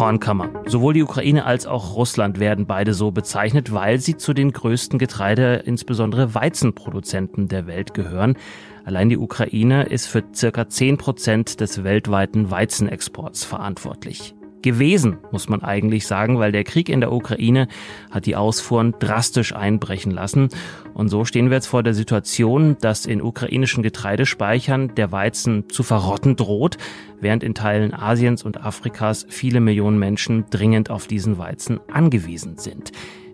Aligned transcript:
Kornkammer. 0.00 0.48
Sowohl 0.64 0.94
die 0.94 1.02
Ukraine 1.02 1.44
als 1.44 1.66
auch 1.66 1.94
Russland 1.94 2.40
werden 2.40 2.64
beide 2.64 2.94
so 2.94 3.10
bezeichnet, 3.10 3.74
weil 3.74 3.98
sie 4.00 4.16
zu 4.16 4.32
den 4.32 4.50
größten 4.50 4.98
Getreide, 4.98 5.56
insbesondere 5.66 6.34
Weizenproduzenten 6.34 7.48
der 7.48 7.66
Welt 7.66 7.92
gehören. 7.92 8.38
Allein 8.86 9.10
die 9.10 9.18
Ukraine 9.18 9.82
ist 9.82 10.06
für 10.06 10.24
circa 10.34 10.70
10 10.70 10.96
Prozent 10.96 11.60
des 11.60 11.84
weltweiten 11.84 12.50
Weizenexports 12.50 13.44
verantwortlich 13.44 14.34
gewesen, 14.62 15.18
muss 15.30 15.48
man 15.48 15.62
eigentlich 15.62 16.06
sagen, 16.06 16.38
weil 16.38 16.52
der 16.52 16.64
Krieg 16.64 16.88
in 16.88 17.00
der 17.00 17.12
Ukraine 17.12 17.68
hat 18.10 18.26
die 18.26 18.36
Ausfuhren 18.36 18.94
drastisch 18.98 19.54
einbrechen 19.54 20.10
lassen. 20.10 20.48
Und 20.94 21.08
so 21.08 21.24
stehen 21.24 21.50
wir 21.50 21.56
jetzt 21.56 21.66
vor 21.66 21.82
der 21.82 21.94
Situation, 21.94 22.76
dass 22.80 23.06
in 23.06 23.22
ukrainischen 23.22 23.82
Getreidespeichern 23.82 24.94
der 24.94 25.12
Weizen 25.12 25.68
zu 25.68 25.82
verrotten 25.82 26.36
droht, 26.36 26.78
während 27.20 27.42
in 27.42 27.54
Teilen 27.54 27.94
Asiens 27.94 28.42
und 28.42 28.64
Afrikas 28.64 29.26
viele 29.28 29.60
Millionen 29.60 29.98
Menschen 29.98 30.44
dringend 30.50 30.90
auf 30.90 31.06
diesen 31.06 31.38
Weizen 31.38 31.80
angewiesen 31.92 32.58
sind. 32.58 32.92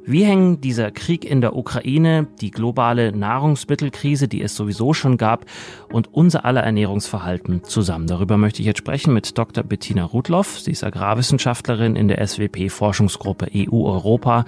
Wie 0.08 0.24
hängen 0.24 0.60
dieser 0.60 0.92
Krieg 0.92 1.24
in 1.24 1.40
der 1.40 1.56
Ukraine, 1.56 2.28
die 2.40 2.52
globale 2.52 3.10
Nahrungsmittelkrise, 3.10 4.28
die 4.28 4.40
es 4.40 4.54
sowieso 4.54 4.94
schon 4.94 5.16
gab, 5.16 5.46
und 5.92 6.14
unser 6.14 6.44
aller 6.44 6.62
Ernährungsverhalten 6.62 7.64
zusammen? 7.64 8.06
Darüber 8.06 8.36
möchte 8.36 8.60
ich 8.62 8.66
jetzt 8.66 8.78
sprechen 8.78 9.12
mit 9.12 9.36
Dr. 9.36 9.64
Bettina 9.64 10.04
Rudloff. 10.04 10.60
Sie 10.60 10.70
ist 10.70 10.84
Agrarwissenschaftlerin 10.84 11.96
in 11.96 12.06
der 12.06 12.24
SWP-Forschungsgruppe 12.24 13.48
EU-Europa 13.52 14.44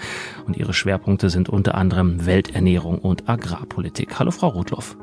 und 0.47 0.57
ihre 0.57 0.75
Schwerpunkte 0.75 1.29
sind 1.29 1.49
unter 1.49 1.75
anderem 1.75 2.25
Welternährung 2.25 3.01
und 3.01 3.29
Agrarpolitik. 3.29 4.17
Hallo, 4.21 4.31
Frau 4.31 4.51
Rudloff. 4.51 4.97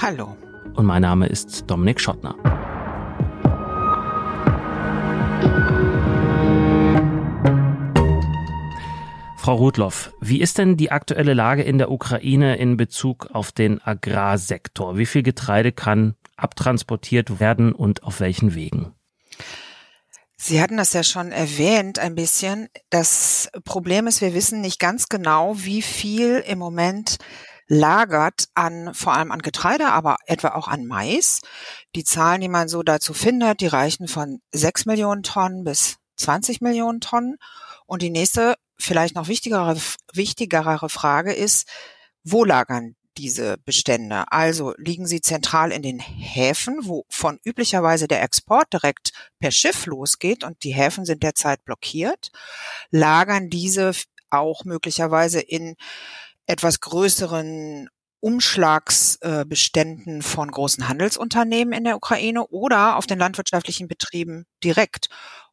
Hallo. 0.00 0.34
Und 0.72 0.86
mein 0.86 1.02
Name 1.02 1.26
ist 1.26 1.70
Dominik 1.70 2.00
Schottner. 2.00 2.34
Frau 9.48 9.56
Rudloff, 9.56 10.12
wie 10.20 10.42
ist 10.42 10.58
denn 10.58 10.76
die 10.76 10.90
aktuelle 10.90 11.32
Lage 11.32 11.62
in 11.62 11.78
der 11.78 11.90
Ukraine 11.90 12.56
in 12.58 12.76
Bezug 12.76 13.30
auf 13.32 13.50
den 13.50 13.80
Agrarsektor? 13.80 14.98
Wie 14.98 15.06
viel 15.06 15.22
Getreide 15.22 15.72
kann 15.72 16.16
abtransportiert 16.36 17.40
werden 17.40 17.72
und 17.72 18.02
auf 18.02 18.20
welchen 18.20 18.54
Wegen? 18.54 18.92
Sie 20.36 20.60
hatten 20.60 20.76
das 20.76 20.92
ja 20.92 21.02
schon 21.02 21.32
erwähnt 21.32 21.98
ein 21.98 22.14
bisschen. 22.14 22.68
Das 22.90 23.48
Problem 23.64 24.06
ist, 24.06 24.20
wir 24.20 24.34
wissen 24.34 24.60
nicht 24.60 24.80
ganz 24.80 25.08
genau, 25.08 25.54
wie 25.56 25.80
viel 25.80 26.44
im 26.46 26.58
Moment 26.58 27.16
lagert 27.68 28.48
an, 28.52 28.92
vor 28.92 29.14
allem 29.14 29.32
an 29.32 29.40
Getreide, 29.40 29.86
aber 29.86 30.18
etwa 30.26 30.48
auch 30.48 30.68
an 30.68 30.84
Mais. 30.84 31.40
Die 31.94 32.04
Zahlen, 32.04 32.42
die 32.42 32.50
man 32.50 32.68
so 32.68 32.82
dazu 32.82 33.14
findet, 33.14 33.62
die 33.62 33.66
reichen 33.66 34.08
von 34.08 34.42
6 34.52 34.84
Millionen 34.84 35.22
Tonnen 35.22 35.64
bis 35.64 35.96
20 36.16 36.60
Millionen 36.60 37.00
Tonnen. 37.00 37.36
Und 37.86 38.02
die 38.02 38.10
nächste 38.10 38.56
vielleicht 38.80 39.14
noch 39.14 39.28
wichtigere, 39.28 39.76
wichtigere 40.12 40.88
Frage 40.88 41.32
ist, 41.32 41.68
wo 42.24 42.44
lagern 42.44 42.94
diese 43.16 43.58
Bestände? 43.58 44.30
Also 44.30 44.74
liegen 44.78 45.06
sie 45.06 45.20
zentral 45.20 45.72
in 45.72 45.82
den 45.82 45.98
Häfen, 45.98 46.78
wo 46.82 47.04
von 47.08 47.38
üblicherweise 47.44 48.08
der 48.08 48.22
Export 48.22 48.72
direkt 48.72 49.12
per 49.40 49.50
Schiff 49.50 49.86
losgeht 49.86 50.44
und 50.44 50.62
die 50.62 50.74
Häfen 50.74 51.04
sind 51.04 51.22
derzeit 51.22 51.64
blockiert? 51.64 52.30
Lagern 52.90 53.50
diese 53.50 53.92
auch 54.30 54.64
möglicherweise 54.64 55.40
in 55.40 55.76
etwas 56.46 56.80
größeren 56.80 57.88
Umschlagsbeständen 58.20 60.22
von 60.22 60.50
großen 60.50 60.88
Handelsunternehmen 60.88 61.72
in 61.72 61.84
der 61.84 61.96
Ukraine 61.96 62.46
oder 62.48 62.96
auf 62.96 63.06
den 63.06 63.18
landwirtschaftlichen 63.18 63.86
Betrieben 63.86 64.44
direkt. 64.64 65.08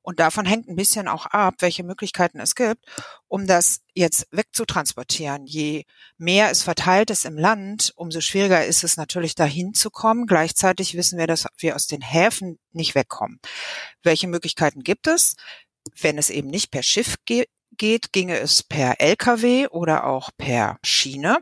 Und 0.05 0.19
davon 0.19 0.45
hängt 0.45 0.67
ein 0.69 0.75
bisschen 0.75 1.07
auch 1.07 1.25
ab, 1.25 1.55
welche 1.61 1.83
Möglichkeiten 1.83 2.39
es 2.39 2.53
gibt, 2.53 2.85
um 3.27 3.47
das 3.47 3.81
jetzt 3.95 4.27
wegzutransportieren. 4.29 5.47
Je 5.47 5.85
mehr 6.19 6.51
es 6.51 6.61
verteilt 6.61 7.09
ist 7.09 7.25
im 7.25 7.39
Land, 7.39 7.91
umso 7.95 8.21
schwieriger 8.21 8.63
ist 8.63 8.83
es 8.83 8.97
natürlich 8.97 9.33
dahin 9.33 9.73
zu 9.73 9.89
kommen. 9.89 10.27
Gleichzeitig 10.27 10.95
wissen 10.95 11.17
wir, 11.17 11.25
dass 11.25 11.47
wir 11.57 11.75
aus 11.75 11.87
den 11.87 12.01
Häfen 12.01 12.59
nicht 12.71 12.93
wegkommen. 12.93 13.39
Welche 14.03 14.27
Möglichkeiten 14.27 14.83
gibt 14.83 15.07
es? 15.07 15.37
Wenn 15.99 16.19
es 16.19 16.29
eben 16.29 16.51
nicht 16.51 16.69
per 16.69 16.83
Schiff 16.83 17.15
geht, 17.25 17.49
ginge 18.11 18.37
es 18.37 18.61
per 18.61 19.01
Lkw 19.01 19.69
oder 19.69 20.05
auch 20.05 20.29
per 20.37 20.77
Schiene. 20.83 21.39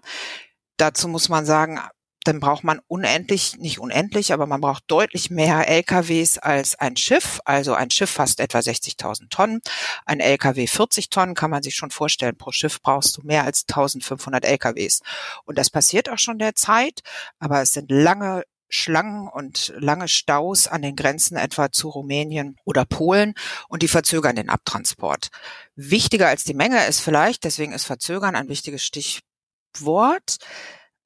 Dazu 0.77 1.09
muss 1.09 1.27
man 1.27 1.45
sagen, 1.45 1.81
dann 2.23 2.39
braucht 2.39 2.63
man 2.63 2.79
unendlich, 2.87 3.57
nicht 3.57 3.79
unendlich, 3.79 4.33
aber 4.33 4.45
man 4.45 4.61
braucht 4.61 4.83
deutlich 4.87 5.29
mehr 5.29 5.67
LKWs 5.67 6.37
als 6.37 6.75
ein 6.75 6.95
Schiff. 6.95 7.39
Also 7.45 7.73
ein 7.73 7.91
Schiff 7.91 8.09
fast 8.09 8.39
etwa 8.39 8.59
60.000 8.59 9.29
Tonnen. 9.29 9.61
Ein 10.05 10.19
LKW 10.19 10.67
40 10.67 11.09
Tonnen 11.09 11.35
kann 11.35 11.51
man 11.51 11.63
sich 11.63 11.75
schon 11.75 11.91
vorstellen. 11.91 12.37
Pro 12.37 12.51
Schiff 12.51 12.81
brauchst 12.81 13.17
du 13.17 13.21
mehr 13.23 13.43
als 13.43 13.65
1500 13.67 14.45
LKWs. 14.45 15.01
Und 15.45 15.57
das 15.57 15.69
passiert 15.69 16.09
auch 16.09 16.17
schon 16.17 16.39
derzeit, 16.39 17.01
aber 17.39 17.61
es 17.61 17.73
sind 17.73 17.91
lange 17.91 18.43
Schlangen 18.69 19.27
und 19.27 19.71
lange 19.77 20.07
Staus 20.07 20.67
an 20.67 20.81
den 20.81 20.95
Grenzen 20.95 21.37
etwa 21.37 21.71
zu 21.71 21.89
Rumänien 21.89 22.57
oder 22.65 22.85
Polen 22.85 23.35
und 23.69 23.83
die 23.83 23.87
verzögern 23.87 24.35
den 24.35 24.49
Abtransport. 24.49 25.29
Wichtiger 25.75 26.27
als 26.27 26.43
die 26.43 26.55
Menge 26.55 26.83
ist 26.87 26.99
vielleicht, 26.99 27.43
deswegen 27.43 27.73
ist 27.73 27.85
Verzögern 27.85 28.35
ein 28.35 28.49
wichtiges 28.49 28.83
Stichwort, 28.83 30.37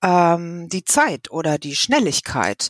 ähm, 0.02 0.70
die 0.70 0.84
Zeit 0.84 1.32
oder 1.32 1.58
die 1.58 1.76
Schnelligkeit. 1.76 2.70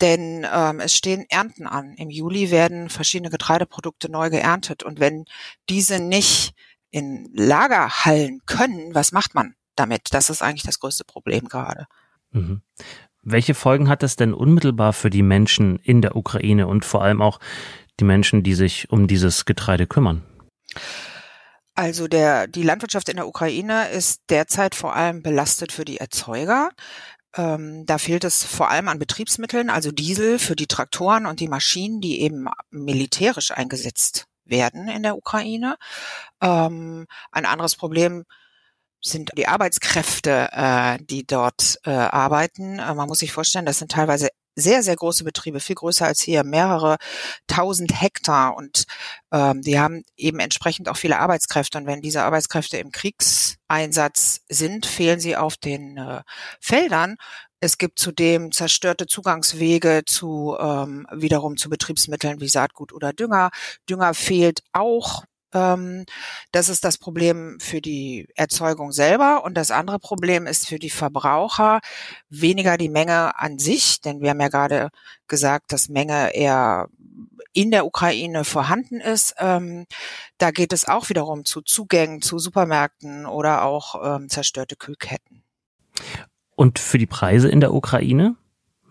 Denn 0.00 0.46
ähm, 0.52 0.80
es 0.80 0.96
stehen 0.96 1.24
Ernten 1.28 1.66
an. 1.66 1.94
Im 1.94 2.10
Juli 2.10 2.50
werden 2.50 2.90
verschiedene 2.90 3.30
Getreideprodukte 3.30 4.10
neu 4.10 4.28
geerntet. 4.28 4.82
Und 4.82 5.00
wenn 5.00 5.24
diese 5.68 6.00
nicht 6.00 6.52
in 6.90 7.30
Lager 7.32 8.04
hallen 8.04 8.40
können, 8.46 8.94
was 8.94 9.12
macht 9.12 9.34
man 9.34 9.54
damit? 9.76 10.08
Das 10.12 10.30
ist 10.30 10.42
eigentlich 10.42 10.64
das 10.64 10.80
größte 10.80 11.04
Problem 11.04 11.48
gerade. 11.48 11.86
Mhm. 12.32 12.62
Welche 13.22 13.54
Folgen 13.54 13.88
hat 13.88 14.02
das 14.02 14.16
denn 14.16 14.34
unmittelbar 14.34 14.92
für 14.92 15.10
die 15.10 15.22
Menschen 15.22 15.78
in 15.78 16.02
der 16.02 16.14
Ukraine 16.16 16.66
und 16.66 16.84
vor 16.84 17.02
allem 17.02 17.22
auch 17.22 17.40
die 17.98 18.04
Menschen, 18.04 18.42
die 18.42 18.54
sich 18.54 18.90
um 18.90 19.06
dieses 19.06 19.44
Getreide 19.44 19.86
kümmern? 19.86 20.22
Also 21.74 22.06
der, 22.06 22.46
die 22.46 22.62
Landwirtschaft 22.62 23.08
in 23.08 23.16
der 23.16 23.26
Ukraine 23.26 23.88
ist 23.88 24.22
derzeit 24.28 24.74
vor 24.74 24.94
allem 24.94 25.22
belastet 25.22 25.72
für 25.72 25.84
die 25.84 25.98
Erzeuger. 25.98 26.70
Ähm, 27.36 27.84
da 27.84 27.98
fehlt 27.98 28.24
es 28.24 28.44
vor 28.44 28.70
allem 28.70 28.88
an 28.88 29.00
Betriebsmitteln, 29.00 29.70
also 29.70 29.90
Diesel 29.90 30.38
für 30.38 30.54
die 30.54 30.68
Traktoren 30.68 31.26
und 31.26 31.40
die 31.40 31.48
Maschinen, 31.48 32.00
die 32.00 32.20
eben 32.20 32.46
militärisch 32.70 33.50
eingesetzt 33.50 34.26
werden 34.44 34.88
in 34.88 35.02
der 35.02 35.16
Ukraine. 35.16 35.76
Ähm, 36.40 37.06
ein 37.32 37.46
anderes 37.46 37.74
Problem 37.74 38.24
sind 39.00 39.30
die 39.36 39.48
Arbeitskräfte, 39.48 40.48
äh, 40.52 40.98
die 41.02 41.26
dort 41.26 41.78
äh, 41.84 41.90
arbeiten. 41.90 42.78
Äh, 42.78 42.94
man 42.94 43.08
muss 43.08 43.18
sich 43.18 43.32
vorstellen, 43.32 43.66
das 43.66 43.78
sind 43.78 43.90
teilweise 43.90 44.28
sehr, 44.54 44.82
sehr 44.82 44.96
große 44.96 45.24
Betriebe, 45.24 45.60
viel 45.60 45.76
größer 45.76 46.06
als 46.06 46.20
hier, 46.20 46.44
mehrere 46.44 46.96
tausend 47.46 48.00
Hektar 48.00 48.56
und 48.56 48.84
ähm, 49.32 49.62
die 49.62 49.78
haben 49.78 50.04
eben 50.16 50.38
entsprechend 50.38 50.88
auch 50.88 50.96
viele 50.96 51.18
Arbeitskräfte. 51.18 51.78
Und 51.78 51.86
wenn 51.86 52.00
diese 52.00 52.22
Arbeitskräfte 52.22 52.78
im 52.78 52.92
Kriegseinsatz 52.92 54.42
sind, 54.48 54.86
fehlen 54.86 55.20
sie 55.20 55.36
auf 55.36 55.56
den 55.56 55.96
äh, 55.96 56.22
Feldern. 56.60 57.16
Es 57.60 57.78
gibt 57.78 57.98
zudem 57.98 58.52
zerstörte 58.52 59.06
Zugangswege 59.06 60.02
zu 60.06 60.56
ähm, 60.60 61.06
wiederum 61.10 61.56
zu 61.56 61.70
Betriebsmitteln 61.70 62.40
wie 62.40 62.48
Saatgut 62.48 62.92
oder 62.92 63.12
Dünger. 63.12 63.50
Dünger 63.88 64.12
fehlt 64.12 64.60
auch 64.72 65.24
ähm, 65.54 66.04
das 66.52 66.68
ist 66.68 66.84
das 66.84 66.98
Problem 66.98 67.58
für 67.60 67.80
die 67.80 68.28
Erzeugung 68.34 68.92
selber. 68.92 69.44
Und 69.44 69.54
das 69.54 69.70
andere 69.70 69.98
Problem 69.98 70.46
ist 70.46 70.68
für 70.68 70.78
die 70.78 70.90
Verbraucher 70.90 71.80
weniger 72.28 72.76
die 72.76 72.88
Menge 72.88 73.38
an 73.38 73.58
sich, 73.58 74.00
denn 74.00 74.20
wir 74.20 74.30
haben 74.30 74.40
ja 74.40 74.48
gerade 74.48 74.90
gesagt, 75.28 75.72
dass 75.72 75.88
Menge 75.88 76.34
eher 76.34 76.88
in 77.52 77.70
der 77.70 77.86
Ukraine 77.86 78.44
vorhanden 78.44 79.00
ist. 79.00 79.34
Ähm, 79.38 79.86
da 80.38 80.50
geht 80.50 80.72
es 80.72 80.86
auch 80.86 81.08
wiederum 81.08 81.44
zu 81.44 81.62
Zugängen 81.62 82.20
zu 82.20 82.38
Supermärkten 82.38 83.26
oder 83.26 83.64
auch 83.64 84.16
ähm, 84.16 84.28
zerstörte 84.28 84.76
Kühlketten. 84.76 85.42
Und 86.56 86.78
für 86.78 86.98
die 86.98 87.06
Preise 87.06 87.48
in 87.48 87.60
der 87.60 87.72
Ukraine, 87.72 88.36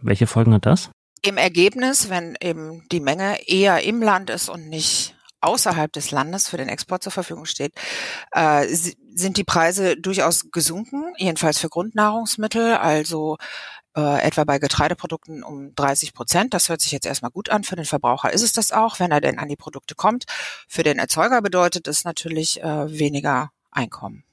welche 0.01 0.27
Folgen 0.27 0.53
hat 0.53 0.65
das? 0.65 0.89
Im 1.21 1.37
Ergebnis, 1.37 2.09
wenn 2.09 2.35
eben 2.41 2.87
die 2.91 2.99
Menge 2.99 3.47
eher 3.47 3.83
im 3.83 4.01
Land 4.01 4.29
ist 4.29 4.49
und 4.49 4.67
nicht 4.67 5.12
außerhalb 5.43 5.91
des 5.91 6.11
Landes 6.11 6.47
für 6.47 6.57
den 6.57 6.69
Export 6.69 7.03
zur 7.03 7.11
Verfügung 7.11 7.45
steht, 7.45 7.73
äh, 8.31 8.65
sind 8.67 9.37
die 9.37 9.43
Preise 9.43 9.97
durchaus 9.97 10.51
gesunken, 10.51 11.13
jedenfalls 11.17 11.59
für 11.59 11.69
Grundnahrungsmittel, 11.69 12.75
also 12.75 13.37
äh, 13.95 14.21
etwa 14.23 14.43
bei 14.43 14.59
Getreideprodukten 14.59 15.43
um 15.43 15.75
30 15.75 16.13
Prozent. 16.13 16.53
Das 16.53 16.69
hört 16.69 16.81
sich 16.81 16.91
jetzt 16.91 17.05
erstmal 17.05 17.31
gut 17.31 17.49
an. 17.49 17.63
Für 17.63 17.75
den 17.75 17.85
Verbraucher 17.85 18.33
ist 18.33 18.41
es 18.41 18.53
das 18.53 18.71
auch, 18.71 18.99
wenn 18.99 19.11
er 19.11 19.21
denn 19.21 19.39
an 19.39 19.49
die 19.49 19.55
Produkte 19.55 19.95
kommt. 19.95 20.25
Für 20.67 20.83
den 20.83 20.97
Erzeuger 20.97 21.41
bedeutet 21.41 21.87
es 21.87 22.03
natürlich 22.03 22.61
äh, 22.61 22.99
weniger 22.99 23.51
Einkommen. 23.71 24.23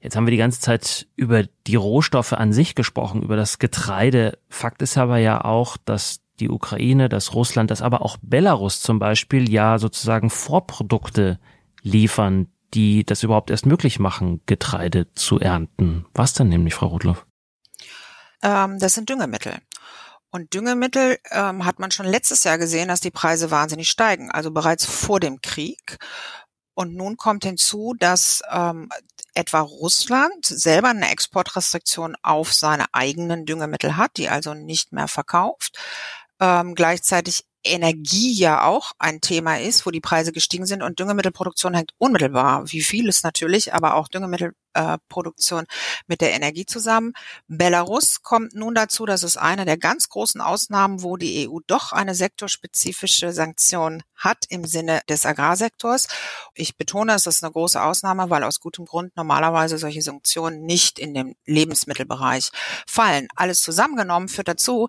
Jetzt 0.00 0.14
haben 0.14 0.26
wir 0.26 0.30
die 0.30 0.36
ganze 0.36 0.60
Zeit 0.60 1.08
über 1.16 1.44
die 1.66 1.74
Rohstoffe 1.74 2.32
an 2.32 2.52
sich 2.52 2.76
gesprochen, 2.76 3.22
über 3.22 3.36
das 3.36 3.58
Getreide. 3.58 4.38
Fakt 4.48 4.80
ist 4.80 4.96
aber 4.96 5.18
ja 5.18 5.44
auch, 5.44 5.76
dass 5.76 6.20
die 6.40 6.50
Ukraine, 6.50 7.08
dass 7.08 7.34
Russland, 7.34 7.70
dass 7.70 7.82
aber 7.82 8.02
auch 8.02 8.16
Belarus 8.22 8.80
zum 8.80 8.98
Beispiel 8.98 9.50
ja 9.50 9.78
sozusagen 9.78 10.30
Vorprodukte 10.30 11.38
liefern, 11.82 12.48
die 12.74 13.04
das 13.04 13.22
überhaupt 13.22 13.50
erst 13.50 13.66
möglich 13.66 13.98
machen, 13.98 14.40
Getreide 14.46 15.12
zu 15.14 15.38
ernten. 15.38 16.06
Was 16.14 16.32
dann 16.34 16.48
nämlich, 16.48 16.74
Frau 16.74 16.86
Rudloff? 16.86 17.26
Ähm, 18.42 18.78
das 18.78 18.94
sind 18.94 19.08
Düngemittel. 19.08 19.54
Und 20.30 20.52
Düngemittel 20.52 21.18
ähm, 21.30 21.64
hat 21.64 21.78
man 21.78 21.90
schon 21.90 22.06
letztes 22.06 22.44
Jahr 22.44 22.58
gesehen, 22.58 22.88
dass 22.88 23.00
die 23.00 23.10
Preise 23.10 23.50
wahnsinnig 23.50 23.88
steigen, 23.88 24.30
also 24.30 24.50
bereits 24.50 24.84
vor 24.84 25.20
dem 25.20 25.40
Krieg. 25.40 25.98
Und 26.74 26.94
nun 26.94 27.16
kommt 27.16 27.44
hinzu, 27.44 27.94
dass 27.98 28.42
ähm, 28.50 28.90
etwa 29.34 29.60
Russland 29.60 30.44
selber 30.44 30.90
eine 30.90 31.10
Exportrestriktion 31.10 32.16
auf 32.22 32.52
seine 32.52 32.86
eigenen 32.92 33.46
Düngemittel 33.46 33.96
hat, 33.96 34.16
die 34.16 34.28
also 34.28 34.54
nicht 34.54 34.92
mehr 34.92 35.08
verkauft. 35.08 35.78
Ähm, 36.40 36.74
gleichzeitig 36.74 37.44
Energie 37.64 38.32
ja 38.32 38.64
auch 38.64 38.92
ein 38.98 39.20
Thema 39.20 39.58
ist, 39.58 39.84
wo 39.84 39.90
die 39.90 40.00
Preise 40.00 40.32
gestiegen 40.32 40.66
sind. 40.66 40.82
Und 40.82 40.98
Düngemittelproduktion 40.98 41.74
hängt 41.74 41.92
unmittelbar, 41.98 42.70
wie 42.70 42.82
vieles 42.82 43.22
natürlich, 43.22 43.74
aber 43.74 43.94
auch 43.94 44.08
Düngemittel 44.08 44.52
Produktion 45.08 45.66
mit 46.06 46.20
der 46.20 46.32
Energie 46.32 46.66
zusammen. 46.66 47.12
Belarus 47.46 48.22
kommt 48.22 48.54
nun 48.54 48.74
dazu, 48.74 49.06
das 49.06 49.22
ist 49.22 49.36
eine 49.36 49.64
der 49.64 49.76
ganz 49.76 50.08
großen 50.08 50.40
Ausnahmen, 50.40 51.02
wo 51.02 51.16
die 51.16 51.48
EU 51.48 51.58
doch 51.66 51.92
eine 51.92 52.14
sektorspezifische 52.14 53.32
Sanktion 53.32 54.02
hat 54.16 54.44
im 54.48 54.64
Sinne 54.64 55.00
des 55.08 55.24
Agrarsektors. 55.26 56.08
Ich 56.54 56.76
betone, 56.76 57.14
es 57.14 57.26
ist 57.26 57.42
eine 57.42 57.52
große 57.52 57.80
Ausnahme, 57.80 58.30
weil 58.30 58.44
aus 58.44 58.60
gutem 58.60 58.84
Grund 58.84 59.16
normalerweise 59.16 59.78
solche 59.78 60.02
Sanktionen 60.02 60.62
nicht 60.62 60.98
in 60.98 61.14
den 61.14 61.34
Lebensmittelbereich 61.46 62.50
fallen. 62.86 63.28
Alles 63.36 63.60
zusammengenommen 63.60 64.28
führt 64.28 64.48
dazu, 64.48 64.88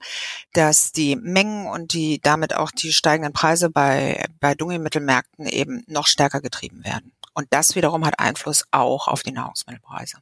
dass 0.54 0.92
die 0.92 1.16
Mengen 1.16 1.68
und 1.68 1.94
die 1.94 2.20
damit 2.22 2.56
auch 2.56 2.72
die 2.72 2.92
steigenden 2.92 3.34
Preise 3.34 3.70
bei, 3.70 4.26
bei 4.40 4.56
Düngemittelmärkten 4.56 5.46
eben 5.46 5.84
noch 5.88 6.08
stärker 6.08 6.42
getrieben 6.42 6.84
werden. 6.84 7.14
Und 7.34 7.48
das 7.52 7.76
wiederum 7.76 8.06
hat 8.06 8.20
Einfluss 8.20 8.66
auch 8.72 9.08
auf 9.08 9.24
die 9.24 9.32
Nahrungsmittelpreise. 9.32 10.18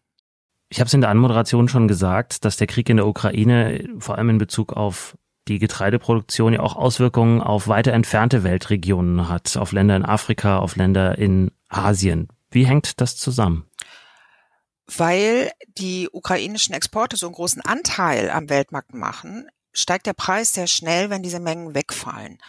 Ich 0.70 0.80
habe 0.80 0.88
es 0.88 0.94
in 0.94 1.02
der 1.02 1.10
Anmoderation 1.10 1.70
schon 1.70 1.88
gesagt, 1.88 2.44
dass 2.44 2.58
der 2.58 2.68
Krieg 2.68 2.90
in 2.90 2.98
der 2.98 3.08
Ukraine 3.08 3.88
vor 4.00 4.18
allem 4.18 4.32
in 4.32 4.38
Bezug 4.38 4.74
auf 4.74 5.18
die 5.48 5.60
Getreideproduktion 5.60 6.54
ja 6.54 6.60
auch 6.60 6.76
Auswirkungen 6.76 7.42
auf 7.42 7.68
weiter 7.68 7.94
entfernte 7.94 8.44
Weltregionen 8.44 9.30
hat, 9.30 9.56
auf 9.56 9.72
Länder 9.72 9.96
in 9.96 10.04
Afrika, 10.04 10.60
auf 10.60 10.76
Länder 10.76 11.18
in 11.18 11.52
Asien. 11.70 12.28
Wie 12.52 12.66
hängt 12.66 13.00
das 13.02 13.16
zusammen? 13.16 13.66
Weil 14.96 15.52
die 15.78 16.10
ukrainischen 16.12 16.74
Exporte 16.74 17.18
so 17.18 17.28
einen 17.28 17.36
großen 17.36 17.62
Anteil 17.62 18.30
am 18.30 18.50
Weltmarkt 18.50 18.94
machen, 18.94 19.48
steigt 19.74 20.06
der 20.06 20.14
Preis 20.14 20.54
sehr 20.54 20.68
schnell, 20.68 21.10
wenn 21.10 21.24
diese 21.24 21.40
Mengen 21.40 21.76
wegfallen. 21.76 22.40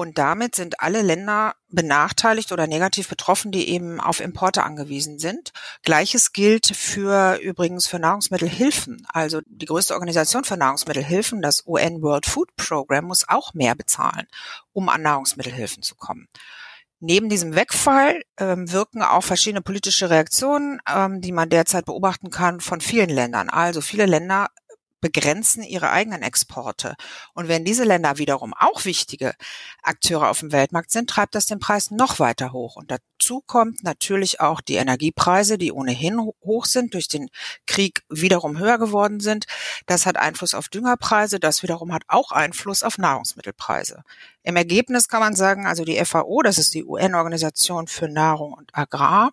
Und 0.00 0.16
damit 0.16 0.54
sind 0.54 0.80
alle 0.80 1.02
Länder 1.02 1.56
benachteiligt 1.68 2.52
oder 2.52 2.66
negativ 2.66 3.06
betroffen, 3.06 3.52
die 3.52 3.68
eben 3.68 4.00
auf 4.00 4.20
Importe 4.20 4.62
angewiesen 4.62 5.18
sind. 5.18 5.52
Gleiches 5.82 6.32
gilt 6.32 6.68
für 6.68 7.38
übrigens 7.42 7.86
für 7.86 7.98
Nahrungsmittelhilfen. 7.98 9.06
Also 9.12 9.42
die 9.44 9.66
größte 9.66 9.92
Organisation 9.92 10.44
für 10.44 10.56
Nahrungsmittelhilfen, 10.56 11.42
das 11.42 11.66
UN 11.66 12.00
World 12.00 12.24
Food 12.24 12.48
Program, 12.56 13.04
muss 13.04 13.28
auch 13.28 13.52
mehr 13.52 13.74
bezahlen, 13.74 14.26
um 14.72 14.88
an 14.88 15.02
Nahrungsmittelhilfen 15.02 15.82
zu 15.82 15.96
kommen. 15.96 16.28
Neben 17.00 17.28
diesem 17.28 17.54
Wegfall 17.54 18.22
ähm, 18.38 18.72
wirken 18.72 19.02
auch 19.02 19.24
verschiedene 19.24 19.60
politische 19.60 20.08
Reaktionen, 20.08 20.80
ähm, 20.90 21.20
die 21.20 21.32
man 21.32 21.50
derzeit 21.50 21.84
beobachten 21.84 22.30
kann 22.30 22.60
von 22.60 22.80
vielen 22.80 23.10
Ländern. 23.10 23.50
Also 23.50 23.82
viele 23.82 24.06
Länder 24.06 24.48
begrenzen 25.00 25.62
ihre 25.62 25.90
eigenen 25.90 26.22
Exporte. 26.22 26.94
Und 27.34 27.48
wenn 27.48 27.64
diese 27.64 27.84
Länder 27.84 28.18
wiederum 28.18 28.54
auch 28.54 28.84
wichtige 28.84 29.34
Akteure 29.82 30.28
auf 30.28 30.40
dem 30.40 30.52
Weltmarkt 30.52 30.90
sind, 30.90 31.10
treibt 31.10 31.34
das 31.34 31.46
den 31.46 31.58
Preis 31.58 31.90
noch 31.90 32.18
weiter 32.18 32.52
hoch. 32.52 32.76
Und 32.76 32.90
dazu 32.90 33.40
kommt 33.40 33.82
natürlich 33.82 34.40
auch 34.40 34.60
die 34.60 34.74
Energiepreise, 34.74 35.58
die 35.58 35.72
ohnehin 35.72 36.20
hoch 36.42 36.64
sind, 36.64 36.94
durch 36.94 37.08
den 37.08 37.28
Krieg 37.66 38.02
wiederum 38.08 38.58
höher 38.58 38.78
geworden 38.78 39.20
sind. 39.20 39.46
Das 39.86 40.06
hat 40.06 40.16
Einfluss 40.16 40.54
auf 40.54 40.68
Düngerpreise, 40.68 41.40
das 41.40 41.62
wiederum 41.62 41.92
hat 41.92 42.02
auch 42.08 42.32
Einfluss 42.32 42.82
auf 42.82 42.98
Nahrungsmittelpreise. 42.98 44.02
Im 44.42 44.56
Ergebnis 44.56 45.08
kann 45.08 45.20
man 45.20 45.36
sagen, 45.36 45.66
also 45.66 45.84
die 45.84 46.02
FAO, 46.04 46.42
das 46.42 46.58
ist 46.58 46.74
die 46.74 46.84
UN-Organisation 46.84 47.86
für 47.86 48.08
Nahrung 48.08 48.54
und 48.54 48.70
Agrar, 48.74 49.32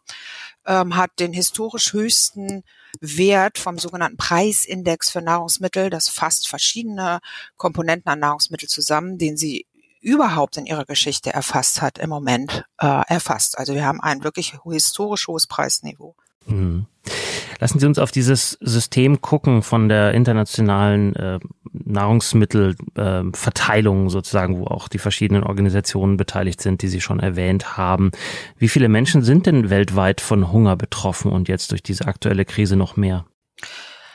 ähm, 0.65 0.95
hat 0.97 1.11
den 1.19 1.33
historisch 1.33 1.93
höchsten 1.93 2.63
Wert 2.99 3.57
vom 3.57 3.77
sogenannten 3.77 4.17
Preisindex 4.17 5.09
für 5.09 5.21
Nahrungsmittel. 5.21 5.89
Das 5.89 6.09
fasst 6.09 6.47
verschiedene 6.47 7.19
Komponenten 7.57 8.11
an 8.11 8.19
Nahrungsmittel 8.19 8.67
zusammen, 8.67 9.17
den 9.17 9.37
sie 9.37 9.67
überhaupt 10.01 10.57
in 10.57 10.65
ihrer 10.65 10.85
Geschichte 10.85 11.33
erfasst 11.33 11.81
hat, 11.81 11.97
im 11.97 12.09
Moment 12.09 12.65
äh, 12.79 13.01
erfasst. 13.07 13.57
Also 13.57 13.73
wir 13.73 13.85
haben 13.85 14.01
ein 14.01 14.23
wirklich 14.23 14.57
historisch 14.63 15.27
hohes 15.27 15.47
Preisniveau. 15.47 16.15
Mhm. 16.47 16.87
Lassen 17.59 17.79
Sie 17.79 17.87
uns 17.87 17.97
auf 17.97 18.11
dieses 18.11 18.51
System 18.61 19.19
gucken 19.21 19.63
von 19.63 19.89
der 19.89 20.13
internationalen 20.13 21.15
äh, 21.15 21.39
Nahrungsmittelverteilung 21.71 24.05
äh, 24.07 24.09
sozusagen, 24.09 24.59
wo 24.59 24.65
auch 24.65 24.87
die 24.87 24.99
verschiedenen 24.99 25.43
Organisationen 25.43 26.15
beteiligt 26.17 26.61
sind, 26.61 26.83
die 26.83 26.87
Sie 26.87 27.01
schon 27.01 27.19
erwähnt 27.19 27.77
haben. 27.77 28.11
Wie 28.57 28.69
viele 28.69 28.89
Menschen 28.89 29.23
sind 29.23 29.47
denn 29.47 29.71
weltweit 29.71 30.21
von 30.21 30.51
Hunger 30.51 30.75
betroffen 30.75 31.31
und 31.31 31.47
jetzt 31.47 31.71
durch 31.71 31.81
diese 31.81 32.05
aktuelle 32.05 32.45
Krise 32.45 32.75
noch 32.75 32.95
mehr? 32.95 33.25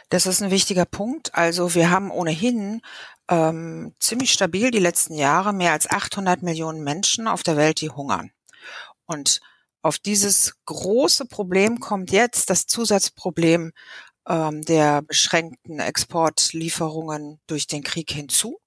Das 0.09 0.27
ist 0.27 0.43
ein 0.43 0.51
wichtiger 0.51 0.85
Punkt. 0.85 1.35
Also 1.35 1.75
wir 1.75 1.91
haben 1.91 2.11
ohnehin 2.11 2.83
ähm, 3.29 3.95
ziemlich 3.99 4.33
stabil 4.33 4.71
die 4.71 4.79
letzten 4.79 5.15
Jahre 5.15 5.53
mehr 5.53 5.73
als 5.73 5.91
800 5.91 6.43
Millionen 6.43 6.85
Menschen 6.85 7.27
auf 7.27 7.43
der 7.43 7.57
Welt, 7.57 7.81
die 7.81 7.91
hungern. 7.91 8.31
Und 9.07 9.41
auf 9.83 9.99
dieses 9.99 10.55
große 10.65 11.27
Problem 11.27 11.81
kommt 11.81 12.13
jetzt 12.13 12.51
das 12.51 12.67
Zusatzproblem 12.67 13.73
ähm, 14.29 14.63
der 14.63 15.03
beschränkten 15.03 15.81
Exportlieferungen 15.81 17.41
durch 17.47 17.67
den 17.67 17.83
Krieg 17.83 18.11
hinzu. 18.11 18.59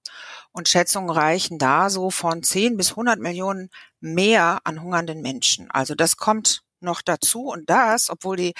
Und 0.52 0.68
Schätzungen 0.68 1.10
reichen 1.10 1.58
da 1.58 1.90
so 1.90 2.10
von 2.10 2.42
10 2.42 2.76
bis 2.76 2.90
100 2.90 3.18
Millionen 3.18 3.70
mehr 4.00 4.60
an 4.64 4.82
hungernden 4.82 5.20
Menschen. 5.22 5.70
Also 5.70 5.94
das 5.94 6.16
kommt 6.16 6.62
noch 6.80 7.02
dazu 7.02 7.48
und 7.48 7.68
das, 7.70 8.10
obwohl 8.10 8.36
die 8.36 8.54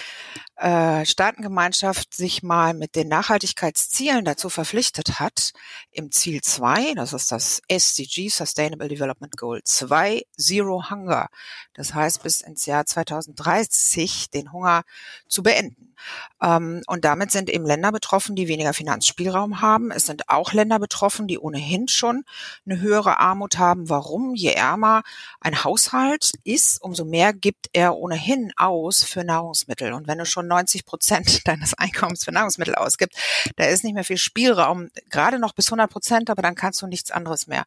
äh, 0.56 1.04
Staatengemeinschaft 1.04 2.14
sich 2.14 2.42
mal 2.42 2.74
mit 2.74 2.94
den 2.96 3.08
Nachhaltigkeitszielen 3.08 4.24
dazu 4.24 4.48
verpflichtet 4.48 5.20
hat, 5.20 5.52
im 5.90 6.10
Ziel 6.10 6.40
2, 6.40 6.94
das 6.94 7.12
ist 7.12 7.32
das 7.32 7.62
SDG, 7.68 8.28
Sustainable 8.28 8.88
Development 8.88 9.36
Goal 9.36 9.62
2, 9.62 10.22
Zero 10.36 10.90
Hunger, 10.90 11.28
das 11.74 11.94
heißt 11.94 12.22
bis 12.22 12.40
ins 12.40 12.66
Jahr 12.66 12.86
2030 12.86 14.30
den 14.30 14.52
Hunger 14.52 14.82
zu 15.28 15.42
beenden. 15.42 15.94
Ähm, 16.42 16.82
und 16.86 17.04
damit 17.04 17.30
sind 17.30 17.50
eben 17.50 17.64
Länder 17.64 17.92
betroffen, 17.92 18.36
die 18.36 18.48
weniger 18.48 18.72
Finanzspielraum 18.72 19.60
haben. 19.60 19.90
Es 19.90 20.06
sind 20.06 20.28
auch 20.28 20.52
Länder 20.52 20.78
betroffen, 20.78 21.26
die 21.26 21.38
ohnehin 21.38 21.88
schon 21.88 22.24
eine 22.66 22.80
höhere 22.80 23.18
Armut 23.18 23.58
haben. 23.58 23.88
Warum? 23.88 24.34
Je 24.34 24.52
ärmer 24.52 25.02
ein 25.40 25.64
Haushalt 25.64 26.32
ist, 26.44 26.82
umso 26.82 27.04
mehr 27.04 27.32
gibt 27.32 27.68
er 27.72 27.96
ohnehin 27.96 28.15
aus 28.56 29.04
für 29.04 29.24
Nahrungsmittel. 29.24 29.92
Und 29.92 30.06
wenn 30.06 30.18
du 30.18 30.26
schon 30.26 30.46
90 30.46 30.84
Prozent 30.84 31.46
deines 31.48 31.74
Einkommens 31.74 32.24
für 32.24 32.32
Nahrungsmittel 32.32 32.74
ausgibst, 32.74 33.18
da 33.56 33.64
ist 33.64 33.84
nicht 33.84 33.94
mehr 33.94 34.04
viel 34.04 34.18
Spielraum, 34.18 34.88
gerade 35.10 35.38
noch 35.38 35.52
bis 35.52 35.68
100 35.68 35.90
Prozent, 35.90 36.30
aber 36.30 36.42
dann 36.42 36.54
kannst 36.54 36.82
du 36.82 36.86
nichts 36.86 37.10
anderes 37.10 37.46
mehr 37.46 37.64